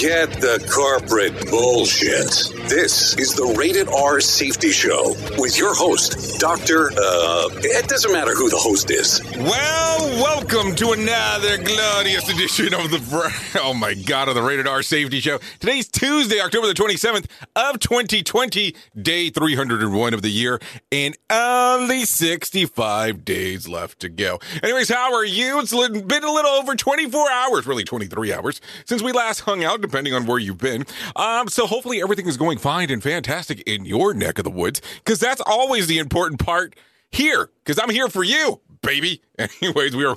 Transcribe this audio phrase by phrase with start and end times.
[0.00, 2.56] Forget the corporate bullshit.
[2.70, 6.90] This is the Rated R Safety Show with your host, Dr.
[6.92, 9.20] Uh, it doesn't matter who the host is.
[9.36, 14.82] Well, welcome to another glorious edition of the oh my god of the Rated R
[14.82, 15.38] Safety Show.
[15.58, 23.22] Today's Tuesday, October the 27th of 2020, day 301 of the year, and only 65
[23.22, 24.38] days left to go.
[24.62, 25.60] Anyways, how are you?
[25.60, 29.82] It's been a little over 24 hours, really 23 hours since we last hung out,
[29.90, 30.86] depending on where you've been.
[31.16, 34.80] Um, so hopefully everything is going fine and fantastic in your neck of the woods,
[35.04, 36.76] because that's always the important part
[37.10, 39.20] here, because I'm here for you, baby.
[39.62, 40.16] Anyways, we are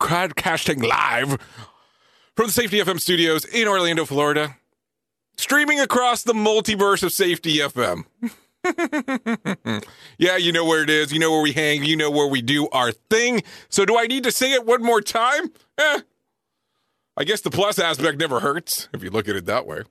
[0.00, 1.38] broadcasting live
[2.34, 4.56] from the Safety FM studios in Orlando, Florida,
[5.36, 8.04] streaming across the multiverse of Safety FM.
[10.18, 11.12] yeah, you know where it is.
[11.12, 11.84] You know where we hang.
[11.84, 13.42] You know where we do our thing.
[13.68, 15.52] So, do I need to say it one more time?
[15.78, 16.00] Eh.
[17.16, 19.82] I guess the plus aspect never hurts if you look at it that way.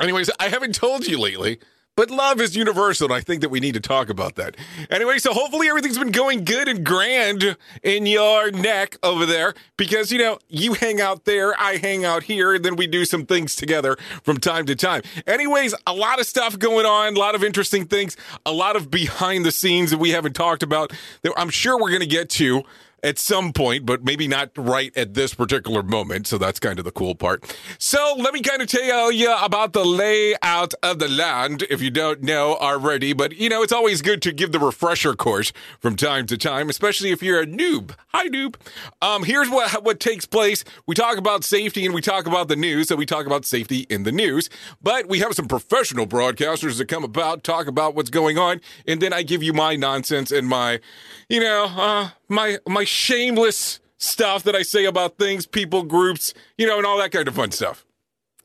[0.00, 1.58] Anyways, I haven't told you lately,
[1.96, 4.56] but love is universal, and I think that we need to talk about that.
[4.88, 10.10] Anyway, so hopefully everything's been going good and grand in your neck over there because,
[10.10, 13.26] you know, you hang out there, I hang out here, and then we do some
[13.26, 15.02] things together from time to time.
[15.26, 18.90] Anyways, a lot of stuff going on, a lot of interesting things, a lot of
[18.90, 20.92] behind the scenes that we haven't talked about
[21.22, 22.62] that I'm sure we're going to get to
[23.02, 26.26] at some point, but maybe not right at this particular moment.
[26.26, 27.56] So that's kind of the cool part.
[27.78, 31.90] So let me kind of tell you about the layout of the land if you
[31.90, 33.12] don't know already.
[33.12, 36.68] But you know, it's always good to give the refresher course from time to time,
[36.68, 37.94] especially if you're a noob.
[38.08, 38.56] Hi, noob.
[39.00, 40.64] Um, here's what what takes place.
[40.86, 42.88] We talk about safety and we talk about the news.
[42.88, 44.50] So we talk about safety in the news,
[44.82, 49.00] but we have some professional broadcasters that come about, talk about what's going on, and
[49.00, 50.80] then I give you my nonsense and my,
[51.28, 56.66] you know, uh, my my shameless stuff that I say about things, people, groups, you
[56.66, 57.84] know, and all that kind of fun stuff.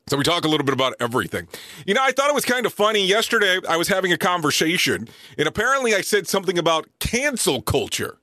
[0.08, 1.48] So we talk a little bit about everything.
[1.86, 3.04] You know, I thought it was kind of funny.
[3.04, 5.08] Yesterday, I was having a conversation,
[5.38, 8.18] and apparently I said something about cancel culture.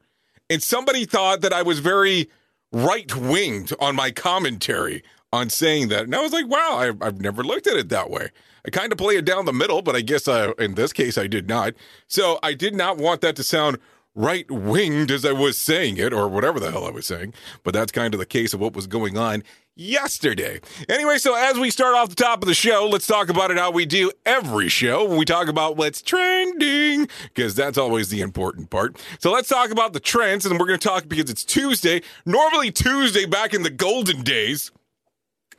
[0.50, 2.30] And somebody thought that I was very
[2.72, 5.04] right winged on my commentary
[5.34, 6.04] on saying that.
[6.04, 8.30] And I was like, wow, I, have never looked at it that way.
[8.66, 11.18] I kind of play it down the middle, but I guess uh, in this case
[11.18, 11.74] I did not.
[12.08, 13.78] So I did not want that to sound
[14.16, 17.34] right winged as I was saying it, or whatever the hell I was saying.
[17.64, 19.44] But that's kind of the case of what was going on
[19.76, 20.60] yesterday.
[20.88, 23.58] Anyway, so as we start off the top of the show, let's talk about it
[23.58, 25.04] how we do every show.
[25.16, 29.04] We talk about what's trending, because that's always the important part.
[29.20, 32.04] So let's talk about the trends, and we're going to talk because it's Tuesday.
[32.26, 34.72] Normally, Tuesday back in the golden days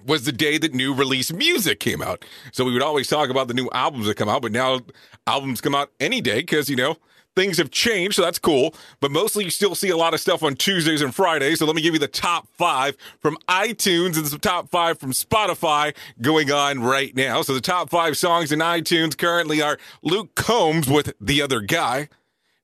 [0.06, 2.24] was the day that new release music came out.
[2.52, 4.80] So we would always talk about the new albums that come out, but now
[5.26, 6.96] albums come out any day because, you know,
[7.34, 8.74] things have changed, so that's cool.
[9.00, 11.58] But mostly you still see a lot of stuff on Tuesdays and Fridays.
[11.58, 15.12] So let me give you the top five from iTunes and the top five from
[15.12, 17.42] Spotify going on right now.
[17.42, 22.08] So the top five songs in iTunes currently are Luke Combs with The Other Guy.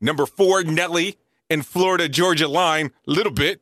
[0.00, 1.18] Number four, Nelly
[1.48, 3.60] and Florida Georgia Line, Little Bit.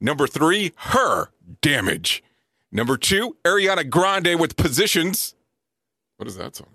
[0.00, 1.28] Number three, Her,
[1.60, 2.22] Damage.
[2.72, 5.34] Number two, Ariana Grande with Positions.
[6.16, 6.68] What is that song?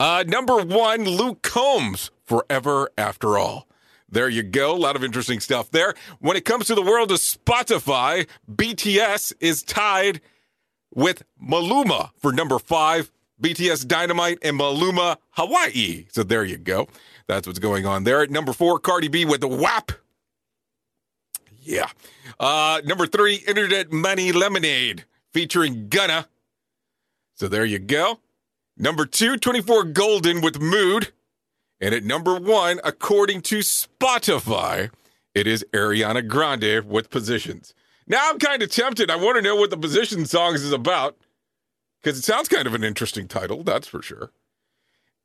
[0.00, 3.68] Uh, number one, Luke Combs, Forever After All.
[4.08, 4.74] There you go.
[4.74, 5.92] A lot of interesting stuff there.
[6.20, 10.22] When it comes to the world of Spotify, BTS is tied
[10.94, 13.12] with Maluma for number five.
[13.42, 16.06] BTS Dynamite and Maluma Hawaii.
[16.10, 16.88] So there you go.
[17.26, 18.22] That's what's going on there.
[18.22, 19.92] At number four, Cardi B with the WAP.
[21.60, 21.90] Yeah.
[22.38, 26.26] Uh, number three, Internet Money Lemonade featuring Gunna.
[27.34, 28.18] So there you go.
[28.80, 31.12] Number two, 24 Golden with Mood.
[31.82, 34.90] And at number one, according to Spotify,
[35.34, 37.74] it is Ariana Grande with Positions.
[38.06, 39.10] Now I'm kind of tempted.
[39.10, 41.18] I want to know what the Position songs is about
[42.02, 44.30] because it sounds kind of an interesting title, that's for sure.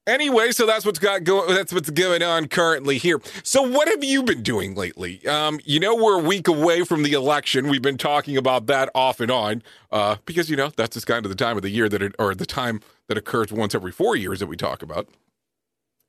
[0.05, 1.47] Anyway, so that's what's got going.
[1.47, 3.19] That's what's going on currently here.
[3.41, 5.25] So, what have you been doing lately?
[5.25, 7.69] Um, you know, we're a week away from the election.
[7.69, 11.25] We've been talking about that off and on uh, because you know that's just kind
[11.25, 13.91] of the time of the year that it, or the time that occurs once every
[13.91, 15.07] four years that we talk about.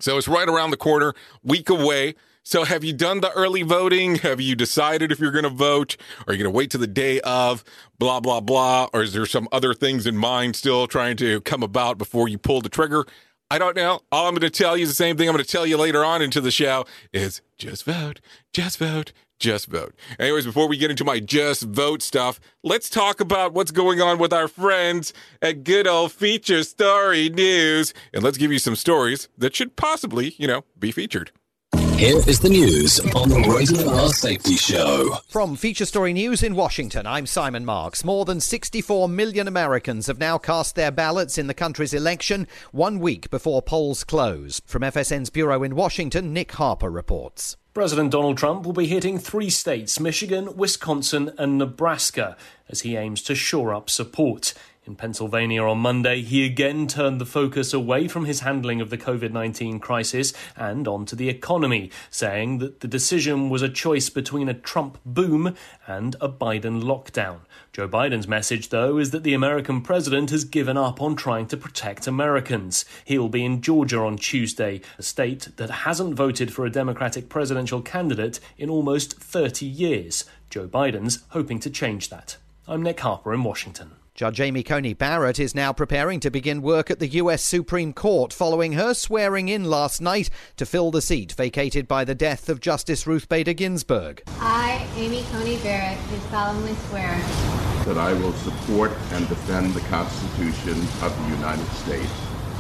[0.00, 2.14] So it's right around the corner, week away.
[2.43, 4.16] So, have you done the early voting?
[4.16, 5.96] Have you decided if you're going to vote?
[6.28, 7.64] Are you going to wait to the day of?
[7.98, 8.88] Blah blah blah.
[8.93, 12.38] Or is there some other things in mind still trying to come about before you
[12.38, 13.04] pull the trigger?
[13.50, 14.00] I don't know.
[14.12, 15.76] All I'm going to tell you is the same thing I'm going to tell you
[15.76, 18.20] later on into the show is just vote,
[18.52, 19.94] just vote, just vote.
[20.18, 24.18] Anyways, before we get into my just vote stuff, let's talk about what's going on
[24.18, 25.12] with our friends
[25.42, 27.92] at good old Feature Story News.
[28.12, 31.30] And let's give you some stories that should possibly, you know, be featured.
[31.96, 35.16] Here is the news on the Rated R Safety Show.
[35.28, 38.04] From Feature Story News in Washington, I'm Simon Marks.
[38.04, 42.98] More than 64 million Americans have now cast their ballots in the country's election one
[42.98, 44.60] week before polls close.
[44.66, 47.56] From FSN's Bureau in Washington, Nick Harper reports.
[47.72, 52.37] President Donald Trump will be hitting three states Michigan, Wisconsin, and Nebraska
[52.69, 54.52] as he aims to shore up support.
[54.86, 58.96] In Pennsylvania on Monday, he again turned the focus away from his handling of the
[58.96, 64.48] COVID 19 crisis and onto the economy, saying that the decision was a choice between
[64.48, 65.56] a Trump boom
[65.88, 67.40] and a Biden lockdown.
[67.72, 71.56] Joe Biden's message, though, is that the American president has given up on trying to
[71.56, 72.84] protect Americans.
[73.04, 77.82] He'll be in Georgia on Tuesday, a state that hasn't voted for a Democratic presidential
[77.82, 80.24] candidate in almost 30 years.
[80.48, 82.36] Joe Biden's hoping to change that.
[82.68, 83.96] I'm Nick Harper in Washington.
[84.16, 87.42] Judge Amy Coney Barrett is now preparing to begin work at the U.S.
[87.44, 92.14] Supreme Court following her swearing in last night to fill the seat vacated by the
[92.14, 94.22] death of Justice Ruth Bader Ginsburg.
[94.40, 97.14] I, Amy Coney Barrett, do solemnly swear
[97.84, 102.10] that I will support and defend the Constitution of the United States.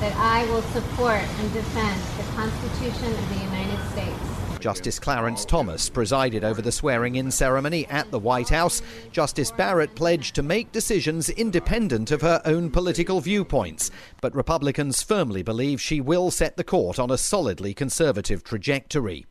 [0.00, 4.25] that I will support and defend the Constitution of the United States.
[4.66, 8.82] Justice Clarence Thomas presided over the swearing in ceremony at the White House.
[9.12, 15.44] Justice Barrett pledged to make decisions independent of her own political viewpoints, but Republicans firmly
[15.44, 19.24] believe she will set the court on a solidly conservative trajectory.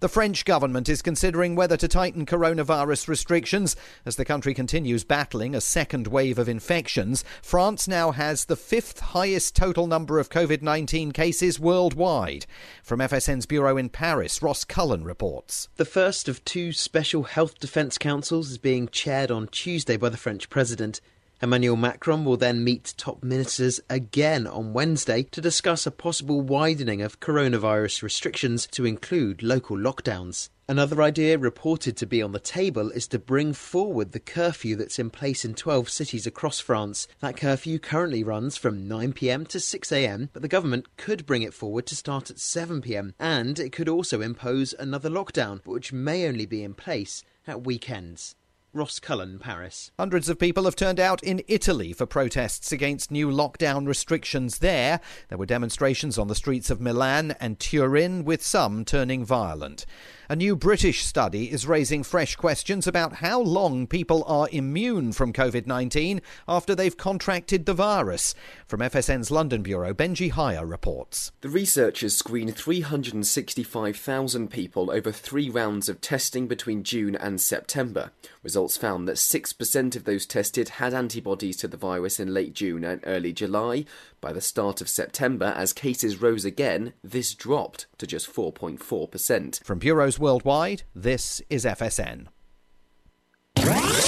[0.00, 5.54] The French government is considering whether to tighten coronavirus restrictions as the country continues battling
[5.54, 7.22] a second wave of infections.
[7.42, 12.44] France now has the fifth highest total number of COVID 19 cases worldwide.
[12.82, 15.68] From FSN's bureau in Paris, Ross Cullen reports.
[15.76, 20.16] The first of two special health defence councils is being chaired on Tuesday by the
[20.16, 21.02] French president.
[21.42, 27.00] Emmanuel Macron will then meet top ministers again on Wednesday to discuss a possible widening
[27.00, 30.50] of coronavirus restrictions to include local lockdowns.
[30.68, 34.98] Another idea reported to be on the table is to bring forward the curfew that's
[34.98, 37.08] in place in 12 cities across France.
[37.20, 41.86] That curfew currently runs from 9pm to 6am, but the government could bring it forward
[41.86, 46.62] to start at 7pm, and it could also impose another lockdown, which may only be
[46.62, 48.36] in place at weekends.
[48.72, 49.90] Ross Cullen, Paris.
[49.98, 55.00] Hundreds of people have turned out in Italy for protests against new lockdown restrictions there.
[55.28, 59.86] There were demonstrations on the streets of Milan and Turin, with some turning violent.
[60.30, 65.32] A new British study is raising fresh questions about how long people are immune from
[65.32, 68.36] COVID 19 after they've contracted the virus.
[68.68, 71.32] From FSN's London Bureau, Benji Hire reports.
[71.40, 78.12] The researchers screened 365,000 people over three rounds of testing between June and September.
[78.44, 82.84] Results found that 6% of those tested had antibodies to the virus in late June
[82.84, 83.84] and early July.
[84.20, 89.64] By the start of September, as cases rose again, this dropped to just 4.4%.
[89.64, 92.26] From bureaus worldwide, this is FSN.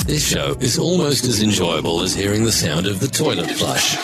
[0.07, 3.97] This show is almost as enjoyable as hearing the sound of the toilet flush.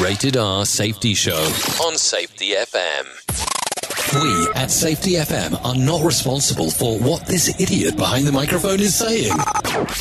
[0.00, 1.42] Rated R Safety Show
[1.84, 4.22] on Safety FM.
[4.22, 8.94] We at Safety FM are not responsible for what this idiot behind the microphone is
[8.94, 9.34] saying.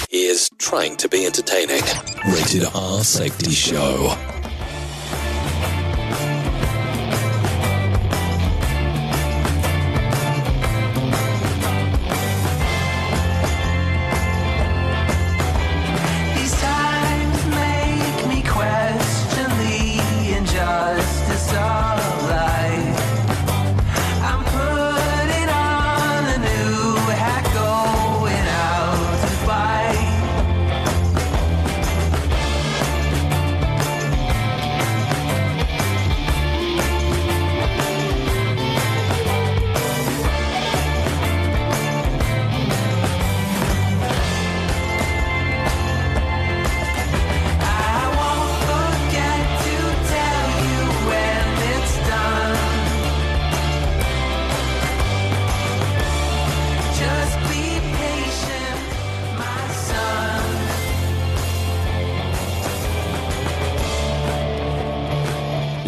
[0.10, 1.84] He is trying to be entertaining.
[2.25, 4.40] Rated R Safety Show.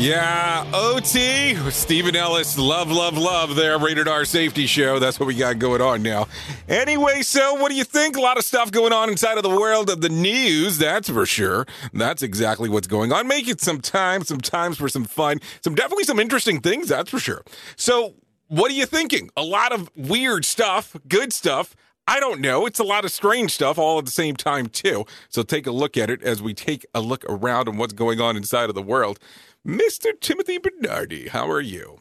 [0.04, 5.00] Yeah, OT, Stephen Ellis, love, love, love there, rated R safety show.
[5.00, 6.28] That's what we got going on now.
[6.68, 8.18] Anyway, so what do you think?
[8.18, 11.26] A lot of stuff going on inside of the world of the news, that's for
[11.26, 11.66] sure.
[11.94, 13.30] That's exactly what's going on.
[13.30, 17.10] Make it some time, some times for some fun, some definitely some interesting things, that's
[17.10, 17.42] for sure.
[17.78, 18.16] So,
[18.50, 19.30] what are you thinking?
[19.38, 21.78] A lot of weird stuff, good stuff.
[22.06, 22.66] I don't know.
[22.66, 25.06] It's a lot of strange stuff all at the same time, too.
[25.30, 28.20] So take a look at it as we take a look around and what's going
[28.20, 29.20] on inside of the world.
[29.66, 30.20] Mr.
[30.20, 32.00] Timothy Bernardi, how are you?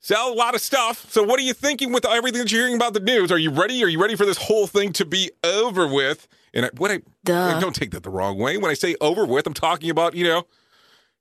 [0.00, 1.10] So, a lot of stuff.
[1.10, 3.32] So, what are you thinking with everything that you're hearing about the news?
[3.32, 3.82] Are you ready?
[3.82, 6.28] Are you ready for this whole thing to be over with?
[6.54, 7.58] And I, what I Duh.
[7.58, 8.56] don't take that the wrong way.
[8.58, 10.46] When I say over with, I'm talking about, you know,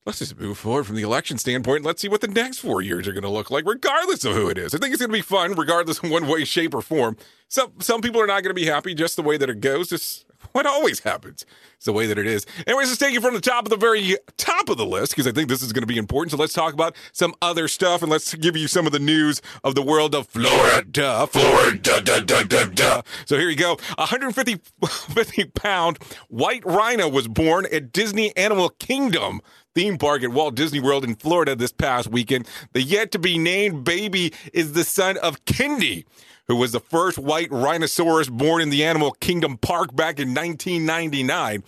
[0.06, 1.84] let's just move forward from the election standpoint.
[1.84, 4.50] Let's see what the next four years are going to look like, regardless of who
[4.50, 4.76] it is.
[4.76, 7.18] I think it's going to be fun, regardless of one way, shape, or form.
[7.48, 9.90] Some some people are not going to be happy just the way that it goes.
[9.90, 10.26] Just
[10.58, 11.46] what always happens.
[11.76, 12.48] It's the way that it is.
[12.66, 15.28] Anyways, let's take it from the top of the very top of the list because
[15.28, 16.32] I think this is going to be important.
[16.32, 19.40] So let's talk about some other stuff and let's give you some of the news
[19.64, 21.28] of the world of Florida.
[21.28, 22.02] Florida.
[22.02, 23.02] Da, da, da, da.
[23.28, 23.74] So here you go.
[24.00, 26.00] A 150 50 pound
[26.30, 29.40] white rhino was born at Disney Animal Kingdom
[29.76, 32.48] theme park at Walt Disney World in Florida this past weekend.
[32.74, 36.04] The yet to be named baby is the son of Kendi,
[36.48, 41.64] who was the first white rhinoceros born in the Animal Kingdom Park back in 1999.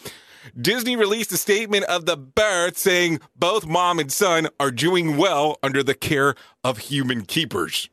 [0.60, 5.58] Disney released a statement of the birth saying both mom and son are doing well
[5.62, 7.90] under the care of human keepers.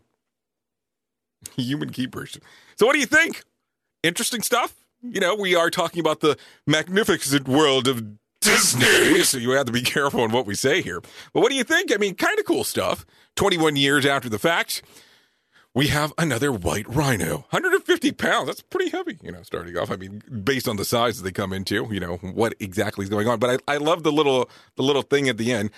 [1.57, 2.39] human keepers.
[2.77, 3.43] So, what do you think?
[4.03, 4.75] Interesting stuff?
[5.03, 8.03] You know, we are talking about the magnificent world of
[8.41, 11.01] Disney, so you have to be careful on what we say here.
[11.33, 11.93] But what do you think?
[11.93, 13.05] I mean, kind of cool stuff.
[13.37, 14.83] 21 years after the fact,
[15.77, 17.45] we have another white rhino.
[17.51, 18.47] 150 pounds.
[18.47, 19.91] That's pretty heavy, you know, starting off.
[19.91, 23.11] I mean, based on the size that they come into, you know, what exactly is
[23.11, 23.39] going on.
[23.39, 25.71] But I, I love the little the little thing at the end.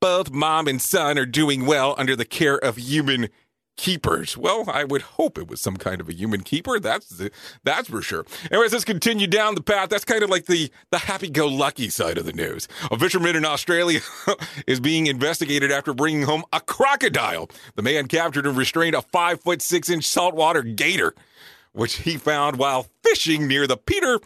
[0.00, 3.28] Both mom and son are doing well under the care of human
[3.76, 4.36] keepers.
[4.36, 6.78] Well, I would hope it was some kind of a human keeper.
[6.78, 7.30] That's the,
[7.64, 8.24] that's for sure.
[8.50, 9.88] Anyways, let's continue down the path.
[9.88, 12.68] That's kind of like the the happy-go-lucky side of the news.
[12.90, 14.00] A fisherman in Australia
[14.66, 17.48] is being investigated after bringing home a crocodile.
[17.74, 21.14] The man captured and restrained a five foot six inch saltwater gator,
[21.72, 24.20] which he found while fishing near the Peter.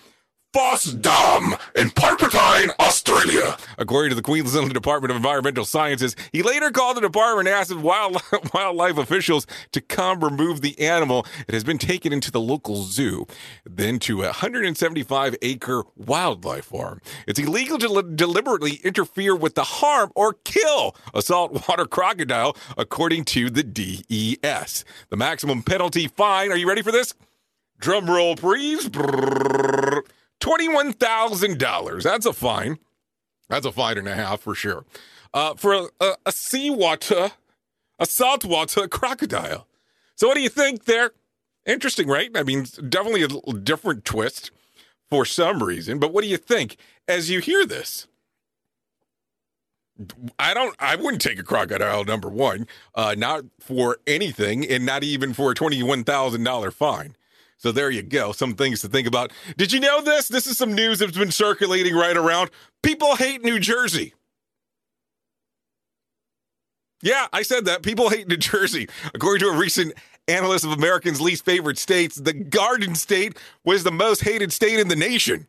[0.54, 3.58] Faust Dam in Proserpine, Australia.
[3.76, 7.76] According to the Queensland Department of Environmental Sciences, he later called the department and asked
[7.76, 11.26] wildlife, wildlife officials to come remove the animal.
[11.46, 13.26] It has been taken into the local zoo,
[13.66, 17.02] then to a 175 acre wildlife farm.
[17.26, 23.26] It's illegal to li- deliberately interfere with the harm or kill a saltwater crocodile, according
[23.26, 24.86] to the DES.
[25.10, 27.12] The maximum penalty fine, are you ready for this?
[27.80, 28.88] Drum roll, please.
[28.88, 29.87] Brrr.
[30.48, 32.02] $21,000.
[32.02, 32.78] That's a fine.
[33.48, 34.84] That's a fine and a half for sure.
[35.34, 37.32] Uh, for a, a, a seawater,
[37.98, 39.66] a saltwater crocodile.
[40.14, 41.12] So, what do you think there?
[41.66, 42.30] Interesting, right?
[42.34, 44.50] I mean, definitely a different twist
[45.10, 45.98] for some reason.
[45.98, 46.76] But what do you think
[47.06, 48.06] as you hear this?
[50.38, 50.74] I don't.
[50.78, 52.04] I wouldn't take a crocodile.
[52.04, 57.16] Number one, uh, not for anything, and not even for a twenty-one thousand dollar fine.
[57.58, 58.32] So there you go.
[58.32, 59.32] Some things to think about.
[59.56, 60.28] Did you know this?
[60.28, 62.50] This is some news that's been circulating right around.
[62.82, 64.14] People hate New Jersey.
[67.02, 67.82] Yeah, I said that.
[67.82, 68.88] People hate New Jersey.
[69.12, 69.94] According to a recent
[70.28, 74.88] analyst of Americans' least favorite states, the Garden State was the most hated state in
[74.88, 75.46] the nation.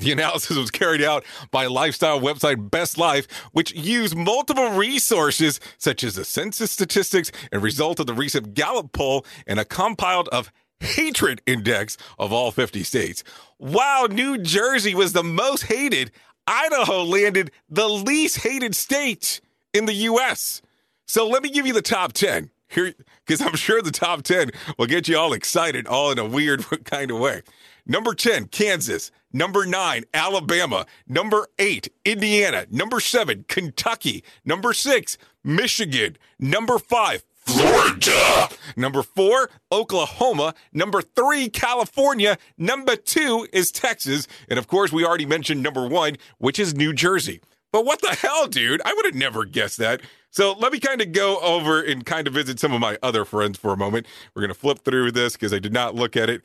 [0.00, 6.02] The analysis was carried out by lifestyle website Best Life, which used multiple resources such
[6.02, 10.50] as the census statistics and result of the recent Gallup poll and a compiled of
[10.80, 13.22] hatred index of all 50 states.
[13.58, 16.10] While New Jersey was the most hated,
[16.46, 19.42] Idaho landed the least hated state
[19.74, 20.62] in the U.S.
[21.06, 22.94] So let me give you the top 10 here,
[23.26, 26.64] because I'm sure the top 10 will get you all excited, all in a weird
[26.84, 27.42] kind of way.
[27.90, 29.10] Number 10, Kansas.
[29.32, 30.86] Number 9, Alabama.
[31.08, 32.66] Number 8, Indiana.
[32.70, 34.22] Number 7, Kentucky.
[34.44, 36.16] Number 6, Michigan.
[36.38, 38.48] Number 5, Florida.
[38.76, 40.54] Number 4, Oklahoma.
[40.72, 42.38] Number 3, California.
[42.56, 44.28] Number 2 is Texas.
[44.48, 47.40] And of course, we already mentioned number 1, which is New Jersey.
[47.72, 48.80] But what the hell, dude?
[48.84, 50.00] I would have never guessed that.
[50.30, 53.24] So let me kind of go over and kind of visit some of my other
[53.24, 54.06] friends for a moment.
[54.32, 56.42] We're going to flip through this because I did not look at it.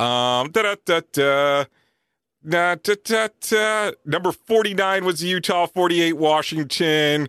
[0.00, 1.64] Um, da da da da.
[2.46, 3.90] Da.
[4.04, 7.28] Number 49 was Utah, 48 Washington.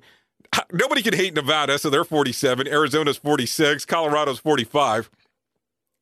[0.73, 2.67] Nobody can hate Nevada, so they're 47.
[2.67, 3.85] Arizona's 46.
[3.85, 5.09] Colorado's 45.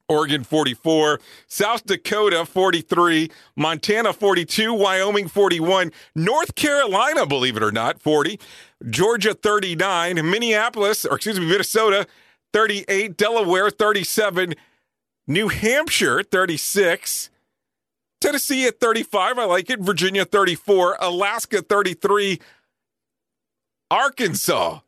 [0.09, 8.01] Oregon 44, South Dakota 43, Montana 42, Wyoming 41, North Carolina, believe it or not,
[8.01, 8.37] 40,
[8.89, 12.05] Georgia 39, Minneapolis, or excuse me, Minnesota
[12.51, 14.53] 38, Delaware 37,
[15.27, 17.29] New Hampshire 36,
[18.19, 22.39] Tennessee at 35, I like it, Virginia 34, Alaska 33,
[23.89, 24.79] Arkansas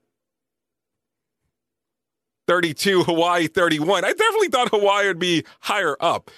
[2.48, 4.06] 32, Hawaii 31.
[4.06, 6.30] I definitely thought Hawaii would be higher up.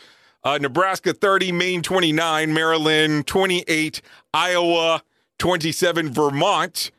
[0.44, 4.02] Uh, Nebraska 30, Maine 29, Maryland 28,
[4.34, 5.02] Iowa
[5.40, 6.92] 27, Vermont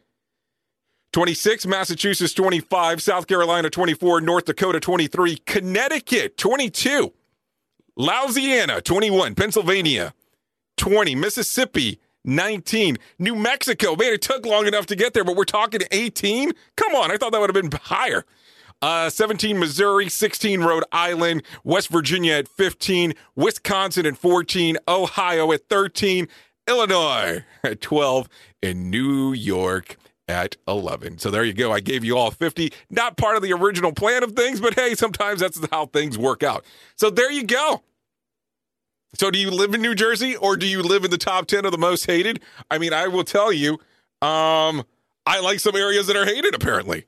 [1.12, 7.12] 26, Massachusetts 25, South Carolina 24, North Dakota 23, Connecticut 22,
[7.96, 10.12] Louisiana 21, Pennsylvania
[10.76, 13.96] 20, Mississippi 19, New Mexico.
[13.96, 16.52] Man, it took long enough to get there, but we're talking 18?
[16.76, 18.24] Come on, I thought that would have been higher.
[18.80, 25.68] Uh, 17 Missouri, 16 Rhode Island, West Virginia at 15, Wisconsin at 14, Ohio at
[25.68, 26.28] 13,
[26.68, 28.28] Illinois at 12,
[28.62, 29.96] and New York
[30.28, 31.18] at 11.
[31.18, 31.72] So there you go.
[31.72, 32.72] I gave you all 50.
[32.90, 36.42] Not part of the original plan of things, but hey, sometimes that's how things work
[36.42, 36.64] out.
[36.96, 37.82] So there you go.
[39.14, 41.64] So do you live in New Jersey or do you live in the top 10
[41.64, 42.42] of the most hated?
[42.70, 43.74] I mean, I will tell you,
[44.20, 44.84] um,
[45.26, 47.06] I like some areas that are hated apparently.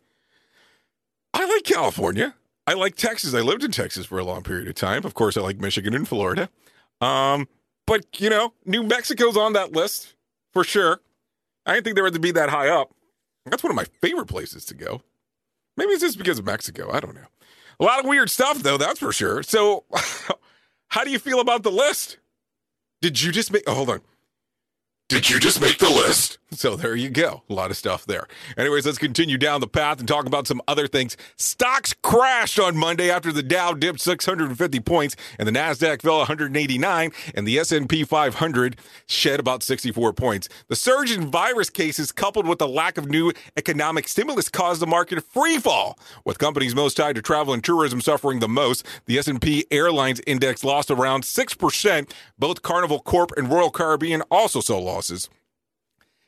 [1.35, 2.35] I like California.
[2.67, 3.35] I like Texas.
[3.35, 5.05] I lived in Texas for a long period of time.
[5.05, 6.49] Of course, I like Michigan and Florida.
[7.01, 7.49] Um,
[7.87, 10.15] but you know, New Mexico's on that list
[10.53, 11.01] for sure.
[11.67, 12.93] I didn't think they were to be that high up.
[13.47, 15.03] That's one of my favorite places to go.
[15.77, 16.91] Maybe it's just because of Mexico.
[16.93, 17.27] I don't know.
[17.79, 19.43] A lot of weird stuff, though, that's for sure.
[19.43, 19.85] So,
[20.89, 22.19] how do you feel about the list?
[23.01, 23.63] Did you just make.
[23.67, 24.01] Oh, hold on.
[25.11, 26.39] Did you just make the list?
[26.53, 27.43] So there you go.
[27.51, 28.29] A lot of stuff there.
[28.57, 31.17] Anyways, let's continue down the path and talk about some other things.
[31.37, 37.11] Stocks crashed on Monday after the Dow dipped 650 points and the Nasdaq fell 189
[37.35, 40.49] and the S&P 500 shed about 64 points.
[40.69, 44.87] The surge in virus cases coupled with the lack of new economic stimulus caused the
[44.87, 45.99] market to free fall.
[46.25, 50.63] With companies most tied to travel and tourism suffering the most, the S&P Airlines Index
[50.65, 52.11] lost around 6%.
[52.39, 55.00] Both Carnival Corp and Royal Caribbean also saw losses.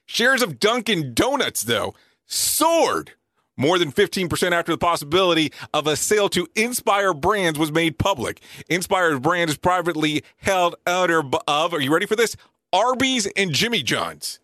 [0.05, 1.95] Shares of Dunkin' Donuts, though,
[2.27, 3.13] soared
[3.57, 8.41] more than 15% after the possibility of a sale to Inspire Brands was made public.
[8.69, 12.37] Inspire Brands is privately held under of, are you ready for this?
[12.73, 14.41] Arby's and Jimmy John's.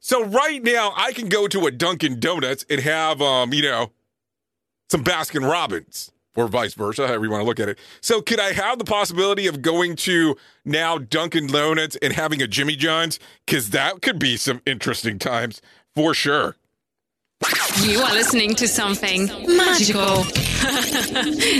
[0.00, 3.92] So right now, I can go to a Dunkin' Donuts and have, um, you know,
[4.90, 7.78] some Baskin Robbins or vice versa, however you want to look at it.
[8.00, 12.46] So, could I have the possibility of going to now Dunkin' Donuts and having a
[12.46, 13.18] Jimmy John's?
[13.46, 15.60] Because that could be some interesting times
[15.94, 16.56] for sure.
[17.80, 20.24] You are listening to something magical.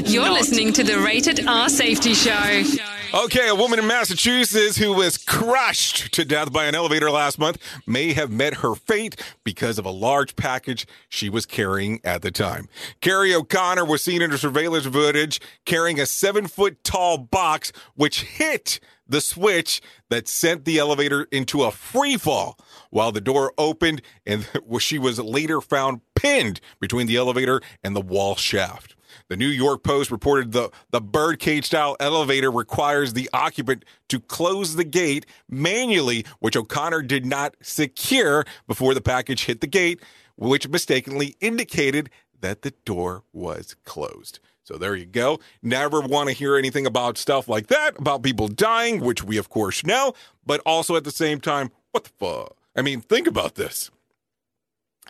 [0.10, 2.91] You're listening to the Rated R Safety Show.
[3.14, 7.58] Okay, a woman in Massachusetts who was crushed to death by an elevator last month
[7.86, 12.30] may have met her fate because of a large package she was carrying at the
[12.30, 12.70] time.
[13.02, 18.22] Carrie O'Connor was seen in her surveillance footage carrying a seven foot tall box, which
[18.22, 24.00] hit the switch that sent the elevator into a free fall while the door opened
[24.24, 24.48] and
[24.78, 28.96] she was later found pinned between the elevator and the wall shaft.
[29.32, 34.76] The New York Post reported the, the birdcage style elevator requires the occupant to close
[34.76, 40.02] the gate manually, which O'Connor did not secure before the package hit the gate,
[40.36, 42.10] which mistakenly indicated
[42.42, 44.38] that the door was closed.
[44.64, 45.40] So there you go.
[45.62, 49.48] Never want to hear anything about stuff like that, about people dying, which we of
[49.48, 50.12] course know,
[50.44, 52.54] but also at the same time, what the fuck?
[52.76, 53.90] I mean, think about this.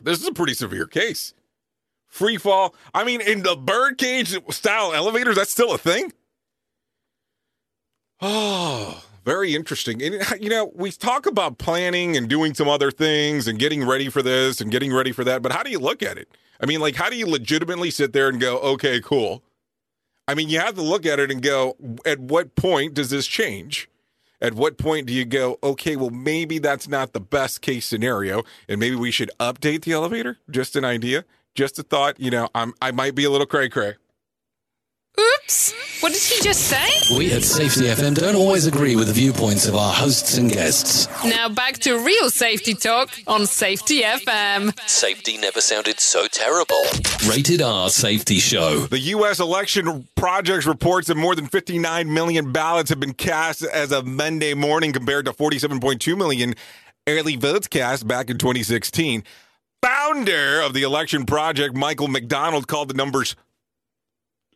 [0.01, 1.35] This is a pretty severe case.
[2.13, 2.75] Free fall.
[2.93, 6.13] I mean, in the birdcage style elevators, that's still a thing.
[8.21, 10.03] Oh, very interesting.
[10.03, 14.11] And, you know, we talk about planning and doing some other things and getting ready
[14.11, 16.29] for this and getting ready for that, but how do you look at it?
[16.61, 19.43] I mean, like, how do you legitimately sit there and go, okay, cool?
[20.29, 23.27] I mean, you have to look at it and go, at what point does this
[23.27, 23.89] change?
[24.39, 28.43] At what point do you go, okay, well, maybe that's not the best case scenario,
[28.69, 30.37] and maybe we should update the elevator?
[30.51, 32.19] Just an idea, just a thought.
[32.19, 33.95] You know, I'm I might be a little cray cray.
[35.21, 35.75] Oops.
[36.03, 37.17] What did he just say?
[37.17, 41.07] We at Safety FM don't always agree with the viewpoints of our hosts and guests.
[41.23, 44.77] Now back to real safety talk on Safety FM.
[44.89, 46.83] Safety never sounded so terrible.
[47.29, 48.87] Rated R Safety Show.
[48.87, 49.39] The U.S.
[49.39, 54.55] Election Project reports that more than 59 million ballots have been cast as of Monday
[54.55, 56.55] morning, compared to 47.2 million
[57.07, 59.25] early votes cast back in 2016.
[59.83, 63.35] Founder of the Election Project, Michael McDonald, called the numbers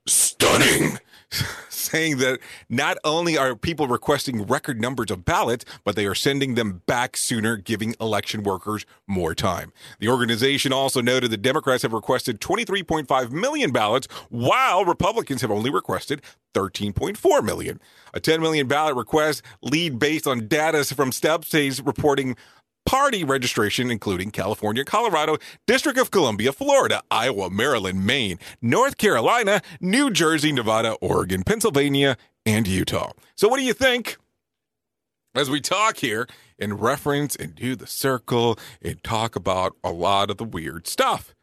[0.06, 1.00] stunning,
[1.68, 6.54] saying that not only are people requesting record numbers of ballots, but they are sending
[6.54, 9.72] them back sooner, giving election workers more time.
[9.98, 15.70] The organization also noted that Democrats have requested 23.5 million ballots, while Republicans have only
[15.70, 16.22] requested
[16.54, 17.80] 13.4 million.
[18.14, 22.36] A 10 million ballot request lead based on data from step states reporting
[22.86, 30.10] party registration, including California, Colorado, District of Columbia, Florida, Iowa, Maryland, Maine, North Carolina, New
[30.10, 33.12] Jersey, Nevada, Oregon, Pennsylvania, and Utah.
[33.34, 34.16] So, what do you think?
[35.34, 36.26] As we talk here
[36.58, 41.34] and reference and do the circle and talk about a lot of the weird stuff,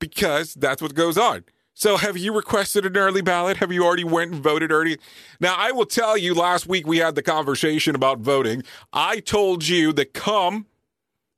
[0.00, 1.44] because that's what goes on.
[1.74, 3.58] So, have you requested an early ballot?
[3.58, 4.96] Have you already went and voted early?
[5.40, 6.34] Now, I will tell you.
[6.34, 8.62] Last week we had the conversation about voting.
[8.94, 10.66] I told you that come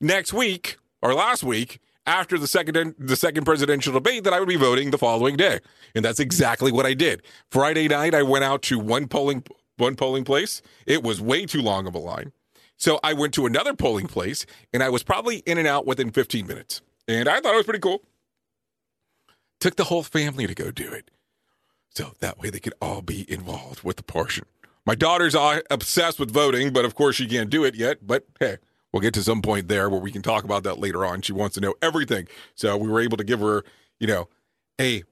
[0.00, 4.48] next week or last week after the second the second presidential debate that I would
[4.48, 5.60] be voting the following day.
[5.94, 7.22] And that's exactly what I did.
[7.50, 9.44] Friday night I went out to one polling
[9.76, 10.62] one polling place.
[10.86, 12.32] It was way too long of a line.
[12.76, 16.10] So I went to another polling place and I was probably in and out within
[16.10, 16.80] 15 minutes.
[17.06, 18.02] And I thought it was pretty cool.
[19.60, 21.10] Took the whole family to go do it.
[21.90, 24.44] So that way they could all be involved with the portion.
[24.86, 28.06] My daughter's all obsessed with voting, but of course she can't do it yet.
[28.06, 28.58] But hey,
[28.92, 31.22] We'll get to some point there where we can talk about that later on.
[31.22, 32.26] She wants to know everything.
[32.54, 33.64] So we were able to give her,
[34.00, 34.28] you know,
[34.80, 35.04] a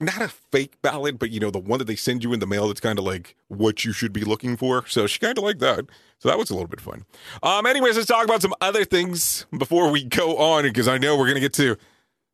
[0.00, 2.46] not a fake ballot, but you know, the one that they send you in the
[2.46, 4.84] mail that's kind of like what you should be looking for.
[4.86, 5.86] So she kind of liked that.
[6.18, 7.04] So that was a little bit fun.
[7.42, 11.16] Um, anyways, let's talk about some other things before we go on, because I know
[11.16, 11.76] we're gonna get to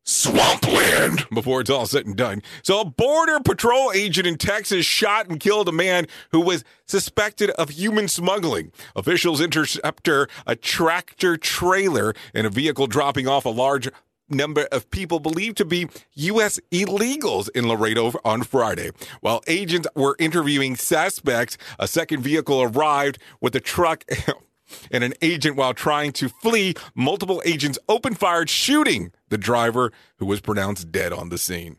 [0.08, 2.42] swampland before it's all said and done.
[2.62, 7.50] So, a border patrol agent in Texas shot and killed a man who was suspected
[7.50, 8.72] of human smuggling.
[8.96, 13.88] Officials intercepted a tractor trailer and a vehicle dropping off a large
[14.30, 16.58] number of people believed to be U.S.
[16.70, 18.90] illegals in Laredo on Friday.
[19.20, 24.04] While agents were interviewing suspects, a second vehicle arrived with a truck
[24.90, 26.74] and an agent while trying to flee.
[26.94, 31.78] Multiple agents opened fire, shooting the driver who was pronounced dead on the scene.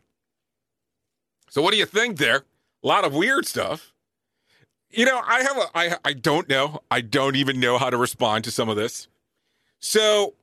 [1.48, 2.44] So, what do you think there?
[2.82, 3.92] A lot of weird stuff.
[4.90, 6.80] You know, I have a, I, I don't know.
[6.90, 9.08] I don't even know how to respond to some of this.
[9.78, 10.34] So,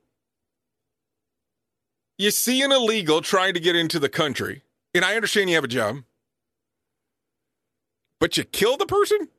[2.18, 5.64] you see an illegal trying to get into the country, and I understand you have
[5.64, 5.98] a job,
[8.20, 9.30] but you kill the person?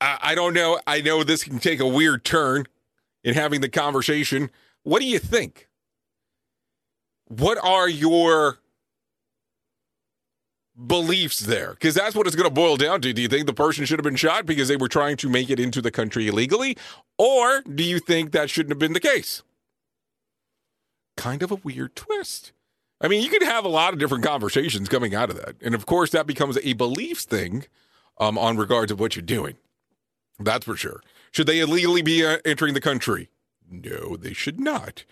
[0.00, 0.80] I, I don't know.
[0.86, 2.66] I know this can take a weird turn
[3.22, 4.50] in having the conversation.
[4.82, 5.68] What do you think?
[7.26, 8.58] What are your
[10.86, 11.70] beliefs there?
[11.72, 13.12] Because that's what it's going to boil down to.
[13.12, 15.50] Do you think the person should have been shot because they were trying to make
[15.50, 16.76] it into the country illegally?
[17.18, 19.42] Or do you think that shouldn't have been the case?
[21.16, 22.52] Kind of a weird twist.
[23.00, 25.56] I mean, you could have a lot of different conversations coming out of that.
[25.62, 27.66] And of course, that becomes a beliefs thing
[28.18, 29.56] um, on regards of what you're doing.
[30.40, 31.02] That's for sure.
[31.32, 33.28] Should they illegally be uh, entering the country?
[33.70, 35.04] No, they should not.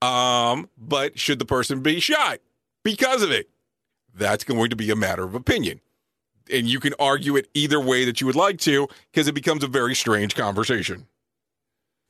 [0.00, 2.38] Um, but should the person be shot
[2.84, 3.48] because of it?
[4.14, 5.80] That's going to be a matter of opinion.
[6.52, 9.64] And you can argue it either way that you would like to because it becomes
[9.64, 11.06] a very strange conversation.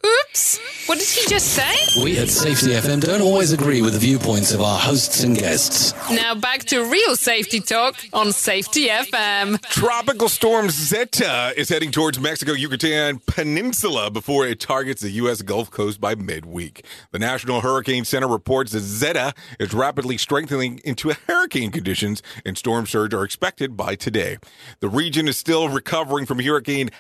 [0.05, 0.59] Oops.
[0.87, 2.03] What did he just say?
[2.03, 5.95] We at Safety FM don't always agree with the viewpoints of our hosts and guests.
[6.11, 9.61] Now back to real safety talk on Safety FM.
[9.63, 15.41] Tropical storm Zeta is heading towards Mexico Yucatan Peninsula before it targets the U.S.
[15.41, 16.85] Gulf Coast by midweek.
[17.13, 22.87] The National Hurricane Center reports that Zeta is rapidly strengthening into hurricane conditions, and storm
[22.87, 24.37] surge are expected by today.
[24.81, 26.91] The region is still recovering from Hurricane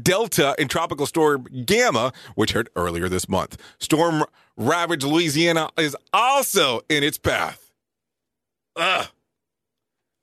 [0.00, 3.56] Delta and Tropical Storm Gamma, which hit earlier this month.
[3.78, 4.24] Storm
[4.56, 7.70] ravaged Louisiana is also in its path.
[8.76, 9.06] Ugh.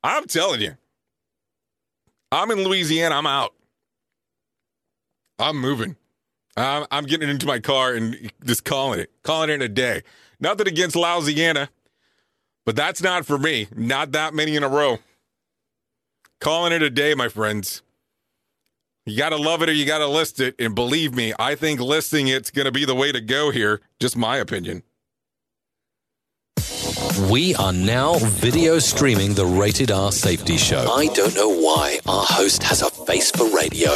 [0.03, 0.75] I'm telling you.
[2.31, 3.15] I'm in Louisiana.
[3.15, 3.53] I'm out.
[5.39, 5.95] I'm moving.
[6.55, 10.03] I'm, I'm getting into my car and just calling it, calling it a day.
[10.39, 11.69] Nothing against Louisiana,
[12.65, 13.67] but that's not for me.
[13.75, 14.99] Not that many in a row.
[16.39, 17.81] Calling it a day, my friends.
[19.05, 20.55] You got to love it or you got to list it.
[20.59, 23.81] And believe me, I think listing it's going to be the way to go here.
[23.99, 24.83] Just my opinion.
[27.29, 30.89] We are now video streaming the Rated R Safety Show.
[30.91, 33.91] I don't know why our host has a face for radio.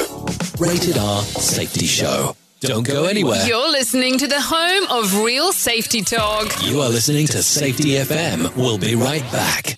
[0.60, 2.36] Rated R Safety Show.
[2.60, 3.46] Don't go anywhere.
[3.46, 6.52] You're listening to the home of real safety talk.
[6.64, 8.56] You are listening to Safety FM.
[8.56, 9.78] We'll be right back.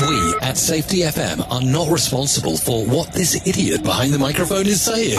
[0.00, 4.80] We at Safety FM are not responsible for what this idiot behind the microphone is
[4.80, 5.18] saying.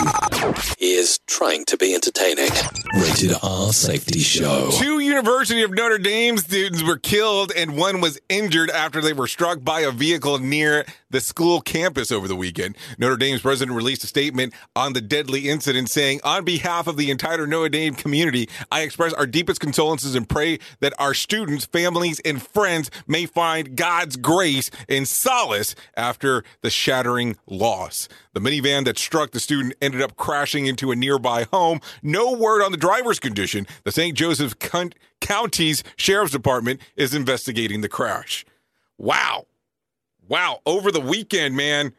[0.78, 2.50] He is trying to be entertaining.
[2.94, 4.70] Rated R Safety Show.
[4.72, 9.28] Two University of Notre Dame students were killed and one was injured after they were
[9.28, 12.78] struck by a vehicle near the school campus over the weekend.
[12.98, 17.12] Notre Dame's president released a statement on the deadly incident saying, On behalf of the
[17.12, 22.22] entire Notre Dame community, I express our deepest condolences and pray that our students, families,
[22.22, 28.08] and friends may find God's grace and solace after the shattering loss.
[28.34, 31.79] The minivan that struck the student ended up crashing into a nearby home.
[32.01, 33.67] No word on the driver's condition.
[33.84, 34.17] The St.
[34.17, 34.55] Joseph
[35.19, 38.45] County's Sheriff's Department is investigating the crash.
[38.97, 39.45] Wow.
[40.27, 40.60] Wow.
[40.65, 41.93] Over the weekend, man.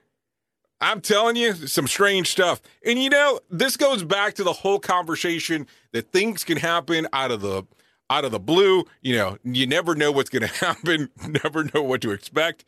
[0.80, 2.62] I'm telling you, some strange stuff.
[2.84, 7.30] And you know, this goes back to the whole conversation that things can happen out
[7.30, 7.64] of the
[8.10, 8.84] out of the blue.
[9.00, 12.64] You know, you never know what's going to happen, never know what to expect.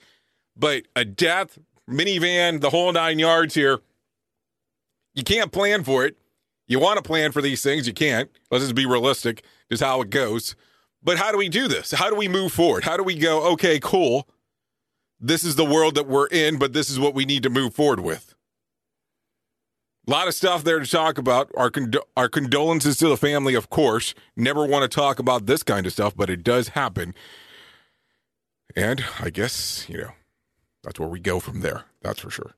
[0.56, 1.58] But a death,
[1.90, 3.80] minivan, the whole nine yards here,
[5.14, 6.16] you can't plan for it.
[6.68, 8.30] You want to plan for these things, you can't.
[8.50, 10.54] Let's just be realistic, just how it goes.
[11.02, 11.90] But how do we do this?
[11.90, 12.84] How do we move forward?
[12.84, 14.28] How do we go, okay, cool.
[15.20, 17.74] This is the world that we're in, but this is what we need to move
[17.74, 18.31] forward with.
[20.06, 21.50] A lot of stuff there to talk about.
[21.56, 24.14] Our condo- our condolences to the family, of course.
[24.36, 27.14] Never want to talk about this kind of stuff, but it does happen.
[28.74, 30.10] And I guess, you know,
[30.82, 31.84] that's where we go from there.
[32.02, 32.54] That's for sure.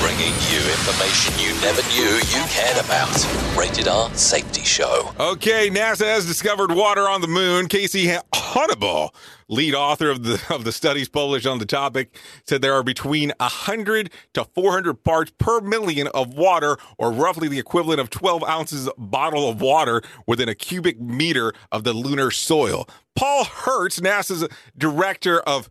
[0.00, 3.26] Bringing you information you never knew you cared about.
[3.56, 5.12] Rated R Safety Show.
[5.20, 7.68] Okay, NASA has discovered water on the moon.
[7.68, 9.10] Casey Honniball,
[9.50, 13.32] lead author of the of the studies published on the topic, said there are between
[13.38, 18.88] 100 to 400 parts per million of water, or roughly the equivalent of 12 ounces
[18.96, 22.88] bottle of water within a cubic meter of the lunar soil.
[23.14, 25.68] Paul Hertz, NASA's director of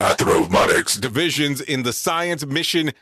[0.00, 2.92] Astronauts divisions in the Science Mission